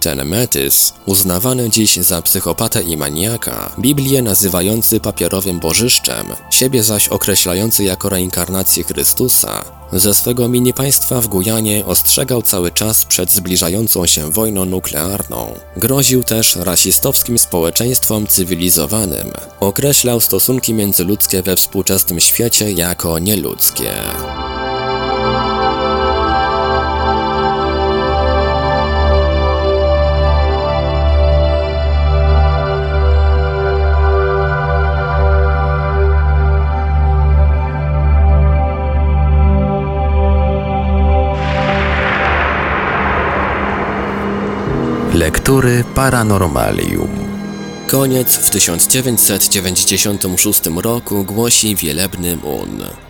Ten 0.00 0.24
Metys, 0.24 0.92
uznawany 1.06 1.70
dziś 1.70 1.96
za 1.96 2.22
psychopatę 2.22 2.82
i 2.82 2.96
maniaka, 2.96 3.72
Biblię 3.78 4.22
nazywający 4.22 5.00
papierowym 5.00 5.60
bożyszczem, 5.60 6.26
siebie 6.50 6.82
zaś 6.82 7.08
określający 7.08 7.84
jako 7.84 8.08
reinkarnację 8.08 8.84
Chrystusa, 8.84 9.64
ze 9.92 10.14
swego 10.14 10.48
mini 10.48 10.72
państwa 10.72 11.20
w 11.20 11.28
Gujanie 11.28 11.86
ostrzegał 11.86 12.42
cały 12.42 12.70
czas 12.70 13.04
przed 13.04 13.30
zbliżającą 13.30 14.06
się 14.06 14.30
wojną 14.30 14.64
nuklearną. 14.64 15.54
Groził 15.76 16.24
też 16.24 16.56
rasistowskim 16.56 17.38
społeczeństwom 17.38 18.26
cywilizowanym. 18.26 19.32
Określał 19.60 20.20
stosunki 20.20 20.74
międzyludzkie 20.74 21.42
we 21.42 21.56
współczesnym 21.56 22.20
świecie 22.20 22.72
jako 22.72 23.18
nieludzkie. 23.18 23.92
Lektury 45.48 45.84
Paranormalium. 45.94 47.08
Koniec 47.86 48.36
w 48.36 48.50
1996 48.50 50.66
roku 50.66 51.24
głosi 51.24 51.76
wielebny 51.76 52.36
Moon. 52.36 53.07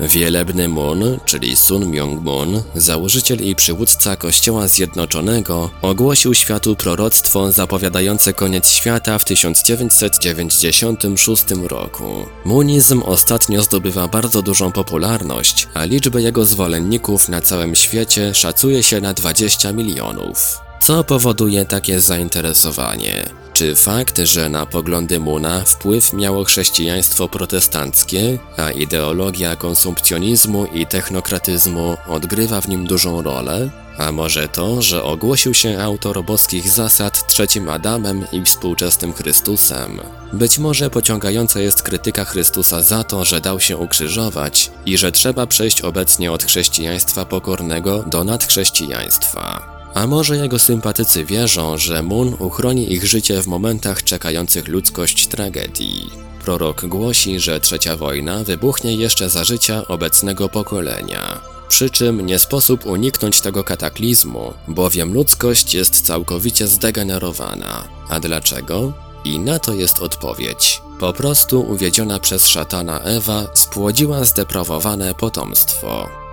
Wielebny 0.00 0.68
Mun, 0.68 1.18
czyli 1.24 1.56
Sun 1.56 1.86
Myung 1.86 2.22
Moon, 2.22 2.62
założyciel 2.74 3.38
i 3.38 3.54
przywódca 3.54 4.16
Kościoła 4.16 4.68
Zjednoczonego, 4.68 5.70
ogłosił 5.82 6.34
światu 6.34 6.76
proroctwo 6.76 7.52
zapowiadające 7.52 8.32
koniec 8.32 8.68
świata 8.68 9.18
w 9.18 9.24
1996 9.24 11.44
roku. 11.64 12.26
Munizm 12.44 13.02
ostatnio 13.02 13.62
zdobywa 13.62 14.08
bardzo 14.08 14.42
dużą 14.42 14.72
popularność, 14.72 15.68
a 15.74 15.84
liczbę 15.84 16.22
jego 16.22 16.44
zwolenników 16.44 17.28
na 17.28 17.40
całym 17.40 17.74
świecie 17.74 18.34
szacuje 18.34 18.82
się 18.82 19.00
na 19.00 19.14
20 19.14 19.72
milionów. 19.72 20.63
Co 20.84 21.04
powoduje 21.04 21.64
takie 21.64 22.00
zainteresowanie? 22.00 23.22
Czy 23.52 23.76
fakt, 23.76 24.18
że 24.18 24.48
na 24.48 24.66
poglądy 24.66 25.20
Muna 25.20 25.60
wpływ 25.60 26.12
miało 26.12 26.44
chrześcijaństwo 26.44 27.28
protestanckie, 27.28 28.38
a 28.56 28.70
ideologia 28.70 29.56
konsumpcjonizmu 29.56 30.66
i 30.66 30.86
technokratyzmu 30.86 31.96
odgrywa 32.08 32.60
w 32.60 32.68
nim 32.68 32.86
dużą 32.86 33.22
rolę? 33.22 33.70
A 33.98 34.12
może 34.12 34.48
to, 34.48 34.82
że 34.82 35.02
ogłosił 35.02 35.54
się 35.54 35.82
autor 35.82 36.24
boskich 36.24 36.68
zasad 36.68 37.26
trzecim 37.26 37.68
Adamem 37.68 38.26
i 38.32 38.42
współczesnym 38.42 39.12
Chrystusem? 39.12 40.00
Być 40.32 40.58
może 40.58 40.90
pociągająca 40.90 41.60
jest 41.60 41.82
krytyka 41.82 42.24
Chrystusa 42.24 42.82
za 42.82 43.04
to, 43.04 43.24
że 43.24 43.40
dał 43.40 43.60
się 43.60 43.76
ukrzyżować 43.76 44.70
i 44.86 44.98
że 44.98 45.12
trzeba 45.12 45.46
przejść 45.46 45.80
obecnie 45.80 46.32
od 46.32 46.44
chrześcijaństwa 46.44 47.24
pokornego 47.24 48.02
do 48.02 48.24
nadchrześcijaństwa. 48.24 49.73
A 49.94 50.06
może 50.06 50.36
jego 50.36 50.58
sympatycy 50.58 51.24
wierzą, 51.24 51.78
że 51.78 52.02
Moon 52.02 52.36
uchroni 52.38 52.92
ich 52.92 53.06
życie 53.06 53.42
w 53.42 53.46
momentach 53.46 54.04
czekających 54.04 54.68
ludzkość 54.68 55.26
tragedii. 55.26 56.10
Prorok 56.44 56.86
głosi, 56.86 57.40
że 57.40 57.60
trzecia 57.60 57.96
wojna 57.96 58.44
wybuchnie 58.44 58.94
jeszcze 58.94 59.30
za 59.30 59.44
życia 59.44 59.88
obecnego 59.88 60.48
pokolenia. 60.48 61.40
Przy 61.68 61.90
czym 61.90 62.26
nie 62.26 62.38
sposób 62.38 62.86
uniknąć 62.86 63.40
tego 63.40 63.64
kataklizmu, 63.64 64.54
bowiem 64.68 65.14
ludzkość 65.14 65.74
jest 65.74 66.00
całkowicie 66.00 66.66
zdegenerowana. 66.66 67.88
A 68.08 68.20
dlaczego? 68.20 68.92
I 69.24 69.38
na 69.38 69.58
to 69.58 69.74
jest 69.74 69.98
odpowiedź. 69.98 70.82
Po 71.00 71.12
prostu 71.12 71.60
uwiedziona 71.60 72.18
przez 72.18 72.46
szatana 72.46 73.00
Ewa 73.00 73.46
spłodziła 73.54 74.24
zdeprawowane 74.24 75.14
potomstwo. 75.14 76.23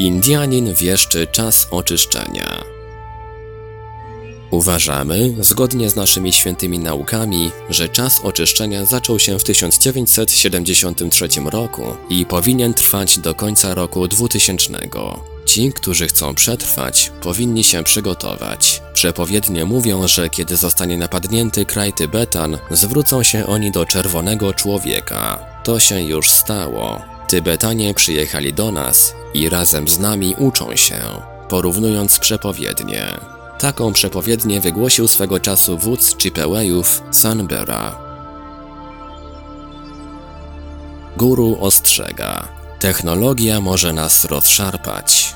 Indianin 0.00 0.74
wieszczy 0.74 1.26
czas 1.26 1.66
oczyszczenia. 1.70 2.64
Uważamy, 4.50 5.34
zgodnie 5.40 5.90
z 5.90 5.96
naszymi 5.96 6.32
świętymi 6.32 6.78
naukami, 6.78 7.50
że 7.70 7.88
czas 7.88 8.20
oczyszczenia 8.20 8.84
zaczął 8.84 9.18
się 9.18 9.38
w 9.38 9.44
1973 9.44 11.28
roku 11.44 11.82
i 12.10 12.26
powinien 12.26 12.74
trwać 12.74 13.18
do 13.18 13.34
końca 13.34 13.74
roku 13.74 14.08
2000. 14.08 14.78
Ci, 15.46 15.72
którzy 15.72 16.06
chcą 16.06 16.34
przetrwać, 16.34 17.12
powinni 17.22 17.64
się 17.64 17.84
przygotować. 17.84 18.82
Przepowiednie 18.94 19.64
mówią, 19.64 20.08
że 20.08 20.28
kiedy 20.28 20.56
zostanie 20.56 20.98
napadnięty 20.98 21.64
kraj 21.64 21.92
Tybetan, 21.92 22.58
zwrócą 22.70 23.22
się 23.22 23.46
oni 23.46 23.70
do 23.70 23.86
czerwonego 23.86 24.54
człowieka. 24.54 25.38
To 25.64 25.80
się 25.80 26.02
już 26.02 26.30
stało. 26.30 27.19
Tybetanie 27.30 27.94
przyjechali 27.94 28.52
do 28.52 28.72
nas 28.72 29.14
i 29.34 29.48
razem 29.48 29.88
z 29.88 29.98
nami 29.98 30.34
uczą 30.38 30.76
się, 30.76 31.00
porównując 31.48 32.18
przepowiednie. 32.18 33.06
Taką 33.58 33.92
przepowiednię 33.92 34.60
wygłosił 34.60 35.08
swego 35.08 35.40
czasu 35.40 35.78
wódz 35.78 36.16
Chipełejów 36.18 37.02
Sanbera. 37.10 37.98
Guru 41.16 41.56
ostrzega. 41.60 42.48
Technologia 42.78 43.60
może 43.60 43.92
nas 43.92 44.24
rozszarpać. 44.24 45.34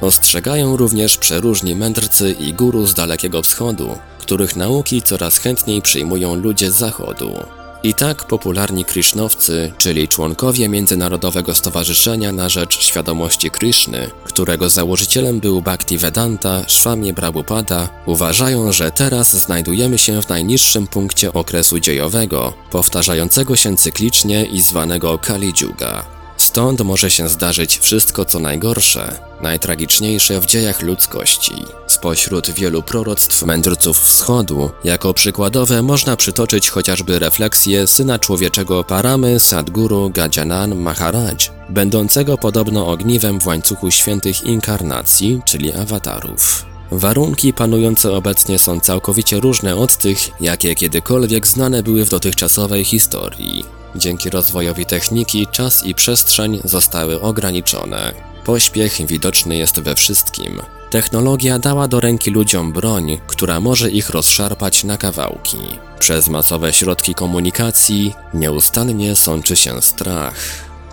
Ostrzegają 0.00 0.76
również 0.76 1.16
przeróżni 1.16 1.74
mędrcy 1.74 2.32
i 2.32 2.54
guru 2.54 2.86
z 2.86 2.94
Dalekiego 2.94 3.42
Wschodu, 3.42 3.98
których 4.18 4.56
nauki 4.56 5.02
coraz 5.02 5.38
chętniej 5.38 5.82
przyjmują 5.82 6.34
ludzie 6.34 6.70
z 6.70 6.74
Zachodu. 6.74 7.55
I 7.82 7.94
tak 7.94 8.24
popularni 8.24 8.84
Krishnowcy, 8.84 9.72
czyli 9.78 10.08
członkowie 10.08 10.68
Międzynarodowego 10.68 11.54
Stowarzyszenia 11.54 12.32
na 12.32 12.48
Rzecz 12.48 12.80
Świadomości 12.82 13.50
Krishny, 13.50 14.10
którego 14.24 14.70
założycielem 14.70 15.40
był 15.40 15.62
Bhaktivedanta 15.62 16.62
Swami 16.68 17.14
Prabhupada, 17.14 17.88
uważają, 18.06 18.72
że 18.72 18.90
teraz 18.90 19.36
znajdujemy 19.36 19.98
się 19.98 20.22
w 20.22 20.28
najniższym 20.28 20.86
punkcie 20.86 21.32
okresu 21.32 21.80
dziejowego, 21.80 22.52
powtarzającego 22.70 23.56
się 23.56 23.76
cyklicznie 23.76 24.44
i 24.44 24.60
zwanego 24.60 25.18
Kali 25.18 25.52
Yuga. 25.60 26.04
Stąd 26.36 26.80
może 26.80 27.10
się 27.10 27.28
zdarzyć 27.28 27.78
wszystko 27.78 28.24
co 28.24 28.38
najgorsze, 28.38 29.18
najtragiczniejsze 29.42 30.40
w 30.40 30.46
dziejach 30.46 30.82
ludzkości. 30.82 31.54
Spośród 31.96 32.50
wielu 32.50 32.82
proroctw 32.82 33.42
mędrców 33.42 34.00
wschodu, 34.00 34.70
jako 34.84 35.14
przykładowe 35.14 35.82
można 35.82 36.16
przytoczyć 36.16 36.70
chociażby 36.70 37.18
refleksję 37.18 37.86
syna 37.86 38.18
człowieczego 38.18 38.84
Paramy 38.84 39.40
Sadguru 39.40 40.10
Gajanan 40.10 40.74
Maharaj, 40.74 41.36
będącego 41.68 42.38
podobno 42.38 42.86
ogniwem 42.86 43.40
w 43.40 43.46
łańcuchu 43.46 43.90
świętych 43.90 44.44
inkarnacji, 44.44 45.40
czyli 45.44 45.72
awatarów. 45.72 46.66
Warunki 46.90 47.52
panujące 47.52 48.12
obecnie 48.12 48.58
są 48.58 48.80
całkowicie 48.80 49.40
różne 49.40 49.76
od 49.76 49.96
tych, 49.96 50.18
jakie 50.40 50.74
kiedykolwiek 50.74 51.46
znane 51.46 51.82
były 51.82 52.04
w 52.04 52.10
dotychczasowej 52.10 52.84
historii. 52.84 53.64
Dzięki 53.94 54.30
rozwojowi 54.30 54.86
techniki 54.86 55.46
czas 55.46 55.84
i 55.84 55.94
przestrzeń 55.94 56.60
zostały 56.64 57.20
ograniczone. 57.20 58.35
Pośpiech 58.46 59.06
widoczny 59.06 59.56
jest 59.56 59.80
we 59.80 59.94
wszystkim. 59.94 60.62
Technologia 60.90 61.58
dała 61.58 61.88
do 61.88 62.00
ręki 62.00 62.30
ludziom 62.30 62.72
broń, 62.72 63.18
która 63.26 63.60
może 63.60 63.90
ich 63.90 64.10
rozszarpać 64.10 64.84
na 64.84 64.98
kawałki. 64.98 65.58
Przez 65.98 66.28
masowe 66.28 66.72
środki 66.72 67.14
komunikacji 67.14 68.14
nieustannie 68.34 69.16
sączy 69.16 69.56
się 69.56 69.82
strach. 69.82 70.34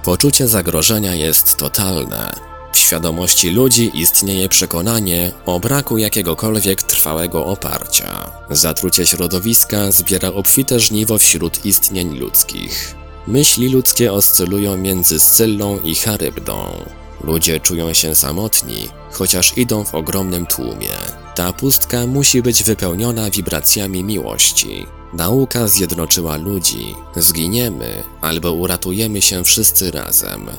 Poczucie 0.03 0.47
zagrożenia 0.47 1.15
jest 1.15 1.57
totalne. 1.57 2.33
W 2.73 2.77
świadomości 2.77 3.49
ludzi 3.49 3.91
istnieje 3.93 4.49
przekonanie 4.49 5.31
o 5.45 5.59
braku 5.59 5.97
jakiegokolwiek 5.97 6.83
trwałego 6.83 7.45
oparcia. 7.45 8.31
Zatrucie 8.49 9.05
środowiska 9.05 9.91
zbiera 9.91 10.29
obfite 10.29 10.79
żniwo 10.79 11.17
wśród 11.17 11.65
istnień 11.65 12.19
ludzkich. 12.19 12.95
Myśli 13.27 13.69
ludzkie 13.69 14.13
oscylują 14.13 14.77
między 14.77 15.19
Scyllą 15.19 15.79
i 15.79 15.95
Charybdą. 15.95 16.85
Ludzie 17.23 17.59
czują 17.59 17.93
się 17.93 18.15
samotni, 18.15 18.89
chociaż 19.11 19.57
idą 19.57 19.83
w 19.83 19.95
ogromnym 19.95 20.45
tłumie. 20.45 20.89
Ta 21.35 21.53
pustka 21.53 22.07
musi 22.07 22.41
być 22.41 22.63
wypełniona 22.63 23.29
wibracjami 23.29 24.03
miłości. 24.03 24.85
Nauka 25.13 25.67
zjednoczyła 25.67 26.37
ludzi. 26.37 26.95
Zginiemy 27.15 28.03
albo 28.21 28.51
uratujemy 28.51 29.21
się 29.21 29.43
wszyscy 29.43 29.91
razem. 29.91 30.49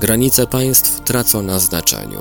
Granice 0.00 0.46
państw 0.46 1.00
tracą 1.00 1.42
na 1.42 1.58
znaczeniu. 1.58 2.20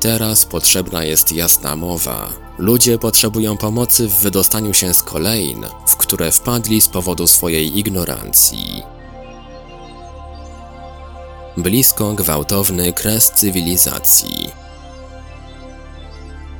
Teraz 0.00 0.44
potrzebna 0.44 1.04
jest 1.04 1.32
jasna 1.32 1.76
mowa. 1.76 2.32
Ludzie 2.58 2.98
potrzebują 2.98 3.56
pomocy 3.56 4.08
w 4.08 4.14
wydostaniu 4.14 4.74
się 4.74 4.94
z 4.94 5.02
kolejn, 5.02 5.66
w 5.86 5.96
które 5.96 6.32
wpadli 6.32 6.80
z 6.80 6.88
powodu 6.88 7.26
swojej 7.26 7.78
ignorancji. 7.78 8.82
Blisko 11.62 12.14
gwałtowny 12.14 12.92
kres 12.92 13.30
cywilizacji. 13.30 14.50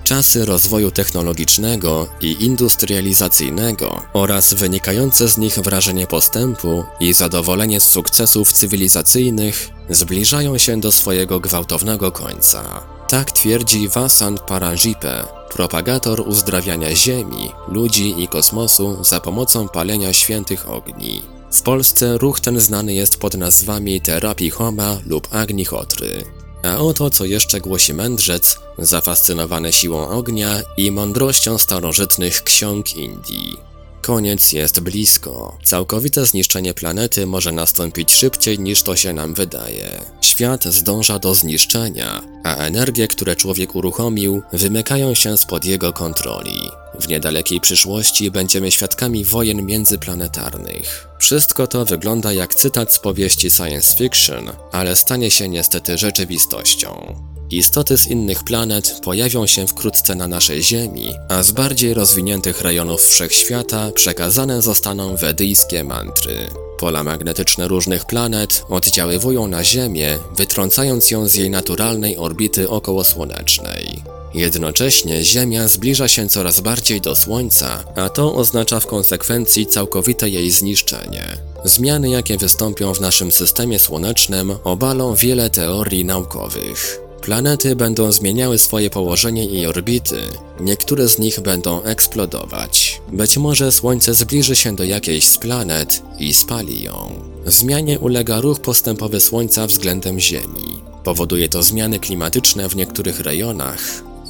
Czasy 0.04 0.44
rozwoju 0.44 0.90
technologicznego 0.90 2.06
i 2.20 2.44
industrializacyjnego 2.44 4.02
oraz 4.12 4.54
wynikające 4.54 5.28
z 5.28 5.38
nich 5.38 5.54
wrażenie 5.54 6.06
postępu 6.06 6.84
i 7.00 7.12
zadowolenie 7.12 7.80
z 7.80 7.88
sukcesów 7.88 8.52
cywilizacyjnych 8.52 9.70
zbliżają 9.90 10.58
się 10.58 10.80
do 10.80 10.92
swojego 10.92 11.40
gwałtownego 11.40 12.12
końca. 12.12 12.82
Tak 13.08 13.32
twierdzi 13.32 13.88
Vasant 13.88 14.40
Parajipe, 14.40 15.24
propagator 15.52 16.20
uzdrawiania 16.20 16.94
Ziemi, 16.96 17.52
ludzi 17.68 18.22
i 18.22 18.28
kosmosu 18.28 19.04
za 19.04 19.20
pomocą 19.20 19.68
palenia 19.68 20.12
świętych 20.12 20.70
ogni. 20.70 21.39
W 21.52 21.62
Polsce 21.62 22.18
ruch 22.18 22.40
ten 22.40 22.60
znany 22.60 22.94
jest 22.94 23.20
pod 23.20 23.34
nazwami 23.34 24.00
terapii 24.00 24.50
Homa 24.50 24.98
lub 25.06 25.34
Agnichotry. 25.34 26.24
A 26.62 26.76
oto 26.76 27.10
co 27.10 27.24
jeszcze 27.24 27.60
głosi 27.60 27.94
mędrzec, 27.94 28.58
zafascynowany 28.78 29.72
siłą 29.72 30.08
ognia 30.08 30.62
i 30.76 30.90
mądrością 30.90 31.58
starożytnych 31.58 32.42
ksiąg 32.42 32.96
Indii. 32.96 33.69
Koniec 34.10 34.52
jest 34.52 34.80
blisko. 34.80 35.58
Całkowite 35.64 36.26
zniszczenie 36.26 36.74
planety 36.74 37.26
może 37.26 37.52
nastąpić 37.52 38.12
szybciej 38.12 38.58
niż 38.58 38.82
to 38.82 38.96
się 38.96 39.12
nam 39.12 39.34
wydaje. 39.34 40.00
Świat 40.20 40.64
zdąża 40.64 41.18
do 41.18 41.34
zniszczenia, 41.34 42.22
a 42.44 42.56
energie, 42.56 43.08
które 43.08 43.36
człowiek 43.36 43.74
uruchomił, 43.74 44.42
wymykają 44.52 45.14
się 45.14 45.38
spod 45.38 45.64
jego 45.64 45.92
kontroli. 45.92 46.58
W 47.00 47.08
niedalekiej 47.08 47.60
przyszłości 47.60 48.30
będziemy 48.30 48.70
świadkami 48.70 49.24
wojen 49.24 49.66
międzyplanetarnych. 49.66 51.08
Wszystko 51.18 51.66
to 51.66 51.84
wygląda 51.84 52.32
jak 52.32 52.54
cytat 52.54 52.92
z 52.92 52.98
powieści 52.98 53.50
science 53.50 53.96
fiction, 53.96 54.50
ale 54.72 54.96
stanie 54.96 55.30
się 55.30 55.48
niestety 55.48 55.98
rzeczywistością. 55.98 57.14
Istoty 57.50 57.98
z 57.98 58.06
innych 58.06 58.44
planet 58.44 59.00
pojawią 59.04 59.46
się 59.46 59.66
wkrótce 59.66 60.14
na 60.14 60.28
naszej 60.28 60.62
Ziemi, 60.62 61.14
a 61.28 61.42
z 61.42 61.52
bardziej 61.52 61.94
rozwiniętych 61.94 62.60
rejonów 62.60 63.02
wszechświata 63.02 63.90
przekazane 63.92 64.62
zostaną 64.62 65.16
wedyjskie 65.16 65.84
mantry. 65.84 66.50
Pola 66.78 67.02
magnetyczne 67.02 67.68
różnych 67.68 68.04
planet 68.04 68.64
oddziaływują 68.68 69.48
na 69.48 69.64
Ziemię, 69.64 70.18
wytrącając 70.36 71.10
ją 71.10 71.28
z 71.28 71.34
jej 71.34 71.50
naturalnej 71.50 72.16
orbity 72.16 72.68
okołosłonecznej. 72.68 74.02
Jednocześnie 74.34 75.24
Ziemia 75.24 75.68
zbliża 75.68 76.08
się 76.08 76.28
coraz 76.28 76.60
bardziej 76.60 77.00
do 77.00 77.16
Słońca, 77.16 77.84
a 77.96 78.08
to 78.08 78.34
oznacza 78.34 78.80
w 78.80 78.86
konsekwencji 78.86 79.66
całkowite 79.66 80.28
jej 80.28 80.50
zniszczenie. 80.50 81.38
Zmiany, 81.64 82.10
jakie 82.10 82.36
wystąpią 82.36 82.94
w 82.94 83.00
naszym 83.00 83.32
systemie 83.32 83.78
słonecznym, 83.78 84.56
obalą 84.64 85.14
wiele 85.14 85.50
teorii 85.50 86.04
naukowych. 86.04 87.09
Planety 87.22 87.76
będą 87.76 88.12
zmieniały 88.12 88.58
swoje 88.58 88.90
położenie 88.90 89.44
i 89.44 89.66
orbity, 89.66 90.20
niektóre 90.60 91.08
z 91.08 91.18
nich 91.18 91.40
będą 91.40 91.82
eksplodować. 91.82 93.00
Być 93.12 93.36
może 93.36 93.72
Słońce 93.72 94.14
zbliży 94.14 94.56
się 94.56 94.76
do 94.76 94.84
jakiejś 94.84 95.28
z 95.28 95.38
planet 95.38 96.02
i 96.18 96.34
spali 96.34 96.82
ją. 96.82 97.12
Zmianie 97.46 97.98
ulega 97.98 98.40
ruch 98.40 98.60
postępowy 98.60 99.20
Słońca 99.20 99.66
względem 99.66 100.20
Ziemi. 100.20 100.82
Powoduje 101.04 101.48
to 101.48 101.62
zmiany 101.62 101.98
klimatyczne 101.98 102.68
w 102.68 102.76
niektórych 102.76 103.20
rejonach 103.20 103.80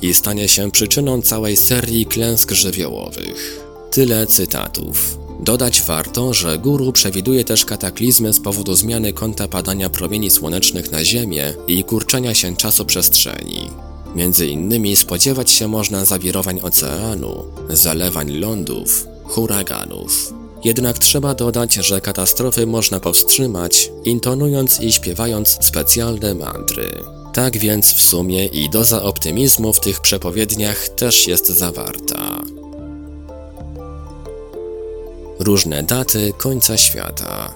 i 0.03 0.15
stanie 0.15 0.49
się 0.49 0.71
przyczyną 0.71 1.23
całej 1.23 1.57
serii 1.57 2.07
klęsk 2.07 2.51
żywiołowych. 2.51 3.61
Tyle 3.91 4.27
cytatów. 4.27 5.19
Dodać 5.43 5.83
warto, 5.83 6.35
że 6.35 6.59
guru 6.59 6.93
przewiduje 6.93 7.45
też 7.45 7.65
kataklizmy 7.65 8.33
z 8.33 8.41
powodu 8.41 8.75
zmiany 8.75 9.13
kąta 9.13 9.49
padania 9.49 9.91
promieni 9.91 10.31
słonecznych 10.31 10.93
na 10.93 11.05
Ziemię 11.05 11.55
i 11.67 11.85
kurczenia 11.85 12.35
się 12.35 12.57
czasoprzestrzeni. 12.57 13.71
Między 14.15 14.47
innymi 14.47 14.97
spodziewać 14.97 15.51
się 15.51 15.69
można 15.69 16.05
zawirowań 16.05 16.61
oceanu, 16.63 17.45
zalewań 17.69 18.31
lądów, 18.31 19.07
huraganów. 19.25 20.33
Jednak 20.65 20.99
trzeba 20.99 21.35
dodać, 21.35 21.75
że 21.75 22.01
katastrofy 22.01 22.67
można 22.67 23.01
powstrzymać, 23.01 23.91
intonując 24.05 24.81
i 24.81 24.93
śpiewając 24.93 25.59
specjalne 25.61 26.35
mantry. 26.35 26.91
Tak 27.33 27.59
więc 27.59 27.93
w 27.93 28.01
sumie 28.01 28.47
i 28.47 28.71
doza 28.71 29.03
optymizmu 29.03 29.73
w 29.73 29.81
tych 29.81 30.01
przepowiedniach 30.01 30.89
też 30.89 31.27
jest 31.27 31.49
zawarta. 31.49 32.41
Różne 35.41 35.83
daty 35.83 36.33
końca 36.39 36.77
świata. 36.77 37.55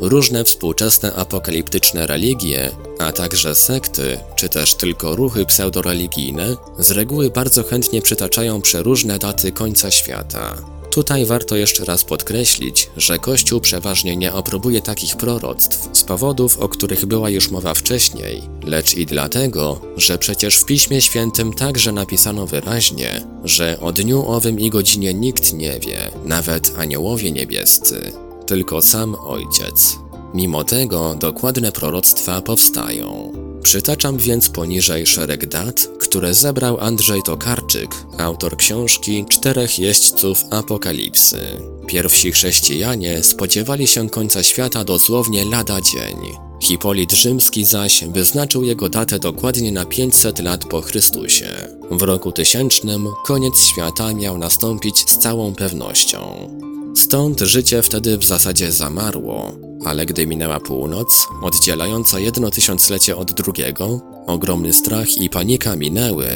Różne 0.00 0.44
współczesne 0.44 1.14
apokaliptyczne 1.14 2.06
religie, 2.06 2.70
a 2.98 3.12
także 3.12 3.54
sekty, 3.54 4.18
czy 4.34 4.48
też 4.48 4.74
tylko 4.74 5.16
ruchy 5.16 5.46
pseudoreligijne, 5.46 6.56
z 6.78 6.90
reguły 6.90 7.30
bardzo 7.30 7.62
chętnie 7.62 8.02
przytaczają 8.02 8.60
przeróżne 8.60 9.18
daty 9.18 9.52
końca 9.52 9.90
świata. 9.90 10.56
Tutaj 10.96 11.26
warto 11.26 11.56
jeszcze 11.56 11.84
raz 11.84 12.04
podkreślić, 12.04 12.90
że 12.96 13.18
Kościół 13.18 13.60
przeważnie 13.60 14.16
nie 14.16 14.32
aprobuje 14.32 14.82
takich 14.82 15.16
proroctw 15.16 15.88
z 15.92 16.04
powodów, 16.04 16.58
o 16.58 16.68
których 16.68 17.06
była 17.06 17.30
już 17.30 17.50
mowa 17.50 17.74
wcześniej, 17.74 18.42
lecz 18.64 18.94
i 18.94 19.06
dlatego, 19.06 19.80
że 19.96 20.18
przecież 20.18 20.56
w 20.56 20.64
Piśmie 20.64 21.00
Świętym 21.00 21.52
także 21.52 21.92
napisano 21.92 22.46
wyraźnie, 22.46 23.26
że 23.44 23.80
o 23.80 23.92
dniu 23.92 24.28
owym 24.28 24.60
i 24.60 24.70
godzinie 24.70 25.14
nikt 25.14 25.52
nie 25.52 25.80
wie, 25.80 26.10
nawet 26.24 26.72
aniołowie 26.78 27.32
niebiescy, 27.32 28.12
tylko 28.46 28.82
sam 28.82 29.14
Ojciec. 29.14 29.98
Mimo 30.34 30.64
tego 30.64 31.14
dokładne 31.14 31.72
proroctwa 31.72 32.42
powstają. 32.42 33.32
Przytaczam 33.66 34.16
więc 34.16 34.48
poniżej 34.48 35.06
szereg 35.06 35.46
dat, 35.46 35.88
które 36.00 36.34
zebrał 36.34 36.80
Andrzej 36.80 37.22
Tokarczyk, 37.22 37.90
autor 38.18 38.56
książki 38.56 39.24
Czterech 39.28 39.78
Jeźdźców 39.78 40.44
Apokalipsy. 40.50 41.38
Pierwsi 41.86 42.32
chrześcijanie 42.32 43.22
spodziewali 43.22 43.86
się 43.86 44.10
końca 44.10 44.42
świata 44.42 44.84
dosłownie 44.84 45.44
lada 45.44 45.80
dzień. 45.80 46.16
Hipolit 46.62 47.12
Rzymski 47.12 47.64
zaś 47.64 48.04
wyznaczył 48.04 48.64
jego 48.64 48.88
datę 48.88 49.18
dokładnie 49.18 49.72
na 49.72 49.84
500 49.84 50.38
lat 50.38 50.64
po 50.64 50.80
Chrystusie. 50.80 51.68
W 51.90 52.02
roku 52.02 52.32
tysięcznym 52.32 53.06
koniec 53.24 53.60
świata 53.60 54.14
miał 54.14 54.38
nastąpić 54.38 55.10
z 55.10 55.18
całą 55.18 55.54
pewnością. 55.54 56.48
Stąd 56.96 57.40
życie 57.40 57.82
wtedy 57.82 58.18
w 58.18 58.24
zasadzie 58.24 58.72
zamarło, 58.72 59.52
ale 59.84 60.06
gdy 60.06 60.26
minęła 60.26 60.60
północ, 60.60 61.28
oddzielająca 61.42 62.18
jedno 62.18 62.50
tysiąclecie 62.50 63.16
od 63.16 63.32
drugiego, 63.32 64.00
ogromny 64.26 64.72
strach 64.72 65.16
i 65.16 65.30
panika 65.30 65.76
minęły 65.76 66.28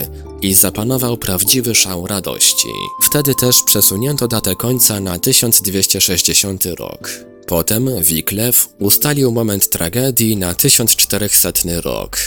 i 0.43 0.55
zapanował 0.55 1.17
prawdziwy 1.17 1.75
szał 1.75 2.07
radości. 2.07 2.69
Wtedy 3.03 3.35
też 3.35 3.63
przesunięto 3.63 4.29
datę 4.29 4.57
końca 4.57 5.01
na 5.01 5.19
1260 5.19 6.65
rok. 6.67 7.11
Potem 7.47 7.89
Wiklew 8.03 8.69
ustalił 8.79 9.33
moment 9.33 9.71
tragedii 9.71 10.37
na 10.37 10.55
1400 10.55 11.51
rok. 11.85 12.19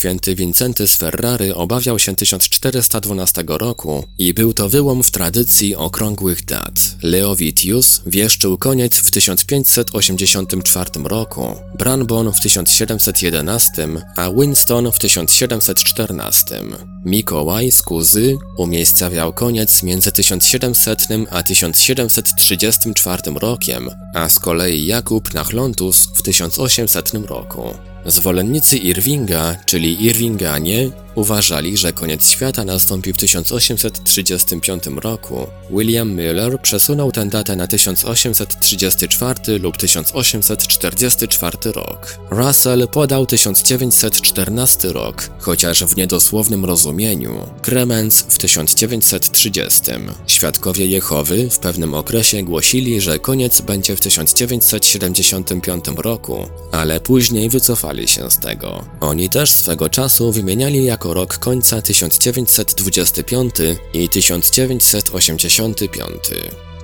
Święty 0.00 0.34
Wincenty 0.34 0.88
z 0.88 0.96
Ferrary 0.96 1.54
obawiał 1.54 1.98
się 1.98 2.16
1412 2.16 3.44
roku 3.46 4.04
i 4.18 4.34
był 4.34 4.52
to 4.52 4.68
wyłom 4.68 5.02
w 5.02 5.10
tradycji 5.10 5.76
okrągłych 5.76 6.44
dat. 6.44 6.96
Leovitius 7.02 8.02
wieszczył 8.06 8.58
koniec 8.58 8.96
w 8.96 9.10
1584 9.10 10.90
roku, 11.04 11.56
Branbon 11.78 12.32
w 12.32 12.40
1711, 12.40 13.88
a 14.16 14.30
Winston 14.30 14.92
w 14.92 14.98
1714. 14.98 16.60
Mikołaj 17.04 17.72
z 17.72 17.82
Kuzy 17.82 18.38
umiejscawiał 18.56 19.32
koniec 19.32 19.82
między 19.82 20.12
1700 20.12 21.08
a 21.30 21.42
1734 21.42 23.22
rokiem, 23.34 23.90
a 24.14 24.28
z 24.28 24.38
kolei 24.38 24.86
Jakub 24.86 25.34
Nachlontus 25.34 26.08
w 26.14 26.22
1800 26.22 27.12
roku. 27.28 27.89
Zwolennicy 28.06 28.78
Irvinga, 28.78 29.56
czyli 29.66 30.04
Irvinganie, 30.04 30.90
uważali, 31.14 31.76
że 31.76 31.92
koniec 31.92 32.28
świata 32.28 32.64
nastąpi 32.64 33.12
w 33.12 33.16
1835 33.16 34.84
roku. 34.86 35.46
William 35.70 36.10
Miller 36.10 36.60
przesunął 36.62 37.12
tę 37.12 37.26
datę 37.26 37.56
na 37.56 37.66
1834 37.66 39.58
lub 39.58 39.76
1844 39.76 41.72
rok. 41.72 42.18
Russell 42.30 42.88
podał 42.88 43.26
1914 43.26 44.92
rok, 44.92 45.30
chociaż 45.38 45.84
w 45.84 45.96
niedosłownym 45.96 46.64
rozumieniu. 46.64 47.46
Kremens 47.62 48.20
w 48.20 48.38
1930. 48.38 49.82
Świadkowie 50.26 50.86
Jehowy 50.86 51.50
w 51.50 51.58
pewnym 51.58 51.94
okresie 51.94 52.42
głosili, 52.42 53.00
że 53.00 53.18
koniec 53.18 53.60
będzie 53.60 53.96
w 53.96 54.00
1975 54.00 55.84
roku, 55.96 56.48
ale 56.72 57.00
później 57.00 57.48
wycofali 57.48 58.08
się 58.08 58.30
z 58.30 58.38
tego. 58.38 58.84
Oni 59.00 59.28
też 59.28 59.52
swego 59.52 59.88
czasu 59.88 60.32
wymieniali 60.32 60.84
jako 61.00 61.14
rok 61.14 61.38
końca 61.38 61.82
1925 61.82 63.54
i 63.94 64.08
1985. 64.08 66.14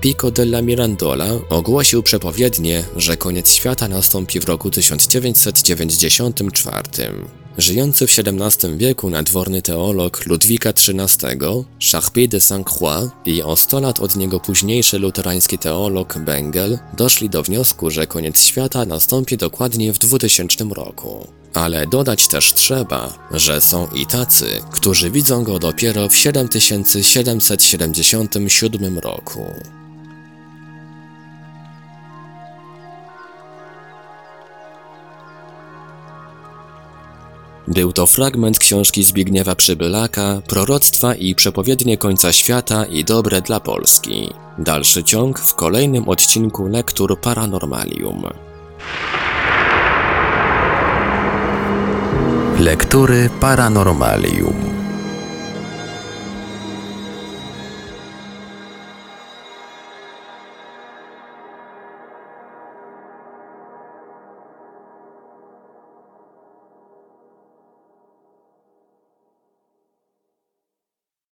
Pico 0.00 0.30
della 0.30 0.62
Mirandola 0.62 1.26
ogłosił 1.48 2.02
przepowiednie, 2.02 2.84
że 2.96 3.16
koniec 3.16 3.52
świata 3.52 3.88
nastąpi 3.88 4.40
w 4.40 4.44
roku 4.44 4.70
1994. 4.70 6.82
Żyjący 7.58 8.06
w 8.06 8.18
XVII 8.18 8.76
wieku 8.76 9.10
nadworny 9.10 9.62
teolog 9.62 10.26
Ludwika 10.26 10.70
XIII, 10.70 11.38
Charpie 11.92 12.28
de 12.28 12.40
Saint-Croix 12.40 13.10
i 13.24 13.42
o 13.42 13.56
100 13.56 13.80
lat 13.80 14.00
od 14.00 14.16
niego 14.16 14.40
późniejszy 14.40 14.98
luterański 14.98 15.58
teolog 15.58 16.18
Bengel 16.18 16.78
doszli 16.96 17.30
do 17.30 17.42
wniosku, 17.42 17.90
że 17.90 18.06
koniec 18.06 18.44
świata 18.44 18.84
nastąpi 18.84 19.36
dokładnie 19.36 19.92
w 19.92 19.98
2000 19.98 20.64
roku. 20.64 21.26
Ale 21.54 21.86
dodać 21.86 22.28
też 22.28 22.54
trzeba, 22.54 23.28
że 23.30 23.60
są 23.60 23.88
i 23.94 24.06
tacy, 24.06 24.60
którzy 24.70 25.10
widzą 25.10 25.44
go 25.44 25.58
dopiero 25.58 26.08
w 26.08 26.16
7777 26.16 28.98
roku. 28.98 29.40
Był 37.68 37.92
to 37.92 38.06
fragment 38.06 38.58
książki 38.58 39.04
Zbigniewa 39.04 39.54
Przybylaka, 39.54 40.42
Proroctwa 40.48 41.14
i 41.14 41.34
przepowiednie 41.34 41.96
końca 41.96 42.32
świata 42.32 42.84
i 42.84 43.04
dobre 43.04 43.42
dla 43.42 43.60
Polski. 43.60 44.30
Dalszy 44.58 45.04
ciąg 45.04 45.38
w 45.38 45.54
kolejnym 45.54 46.08
odcinku 46.08 46.66
Lektur 46.66 47.20
Paranormalium. 47.20 48.22
Lektury 52.60 53.30
Paranormalium. 53.40 54.65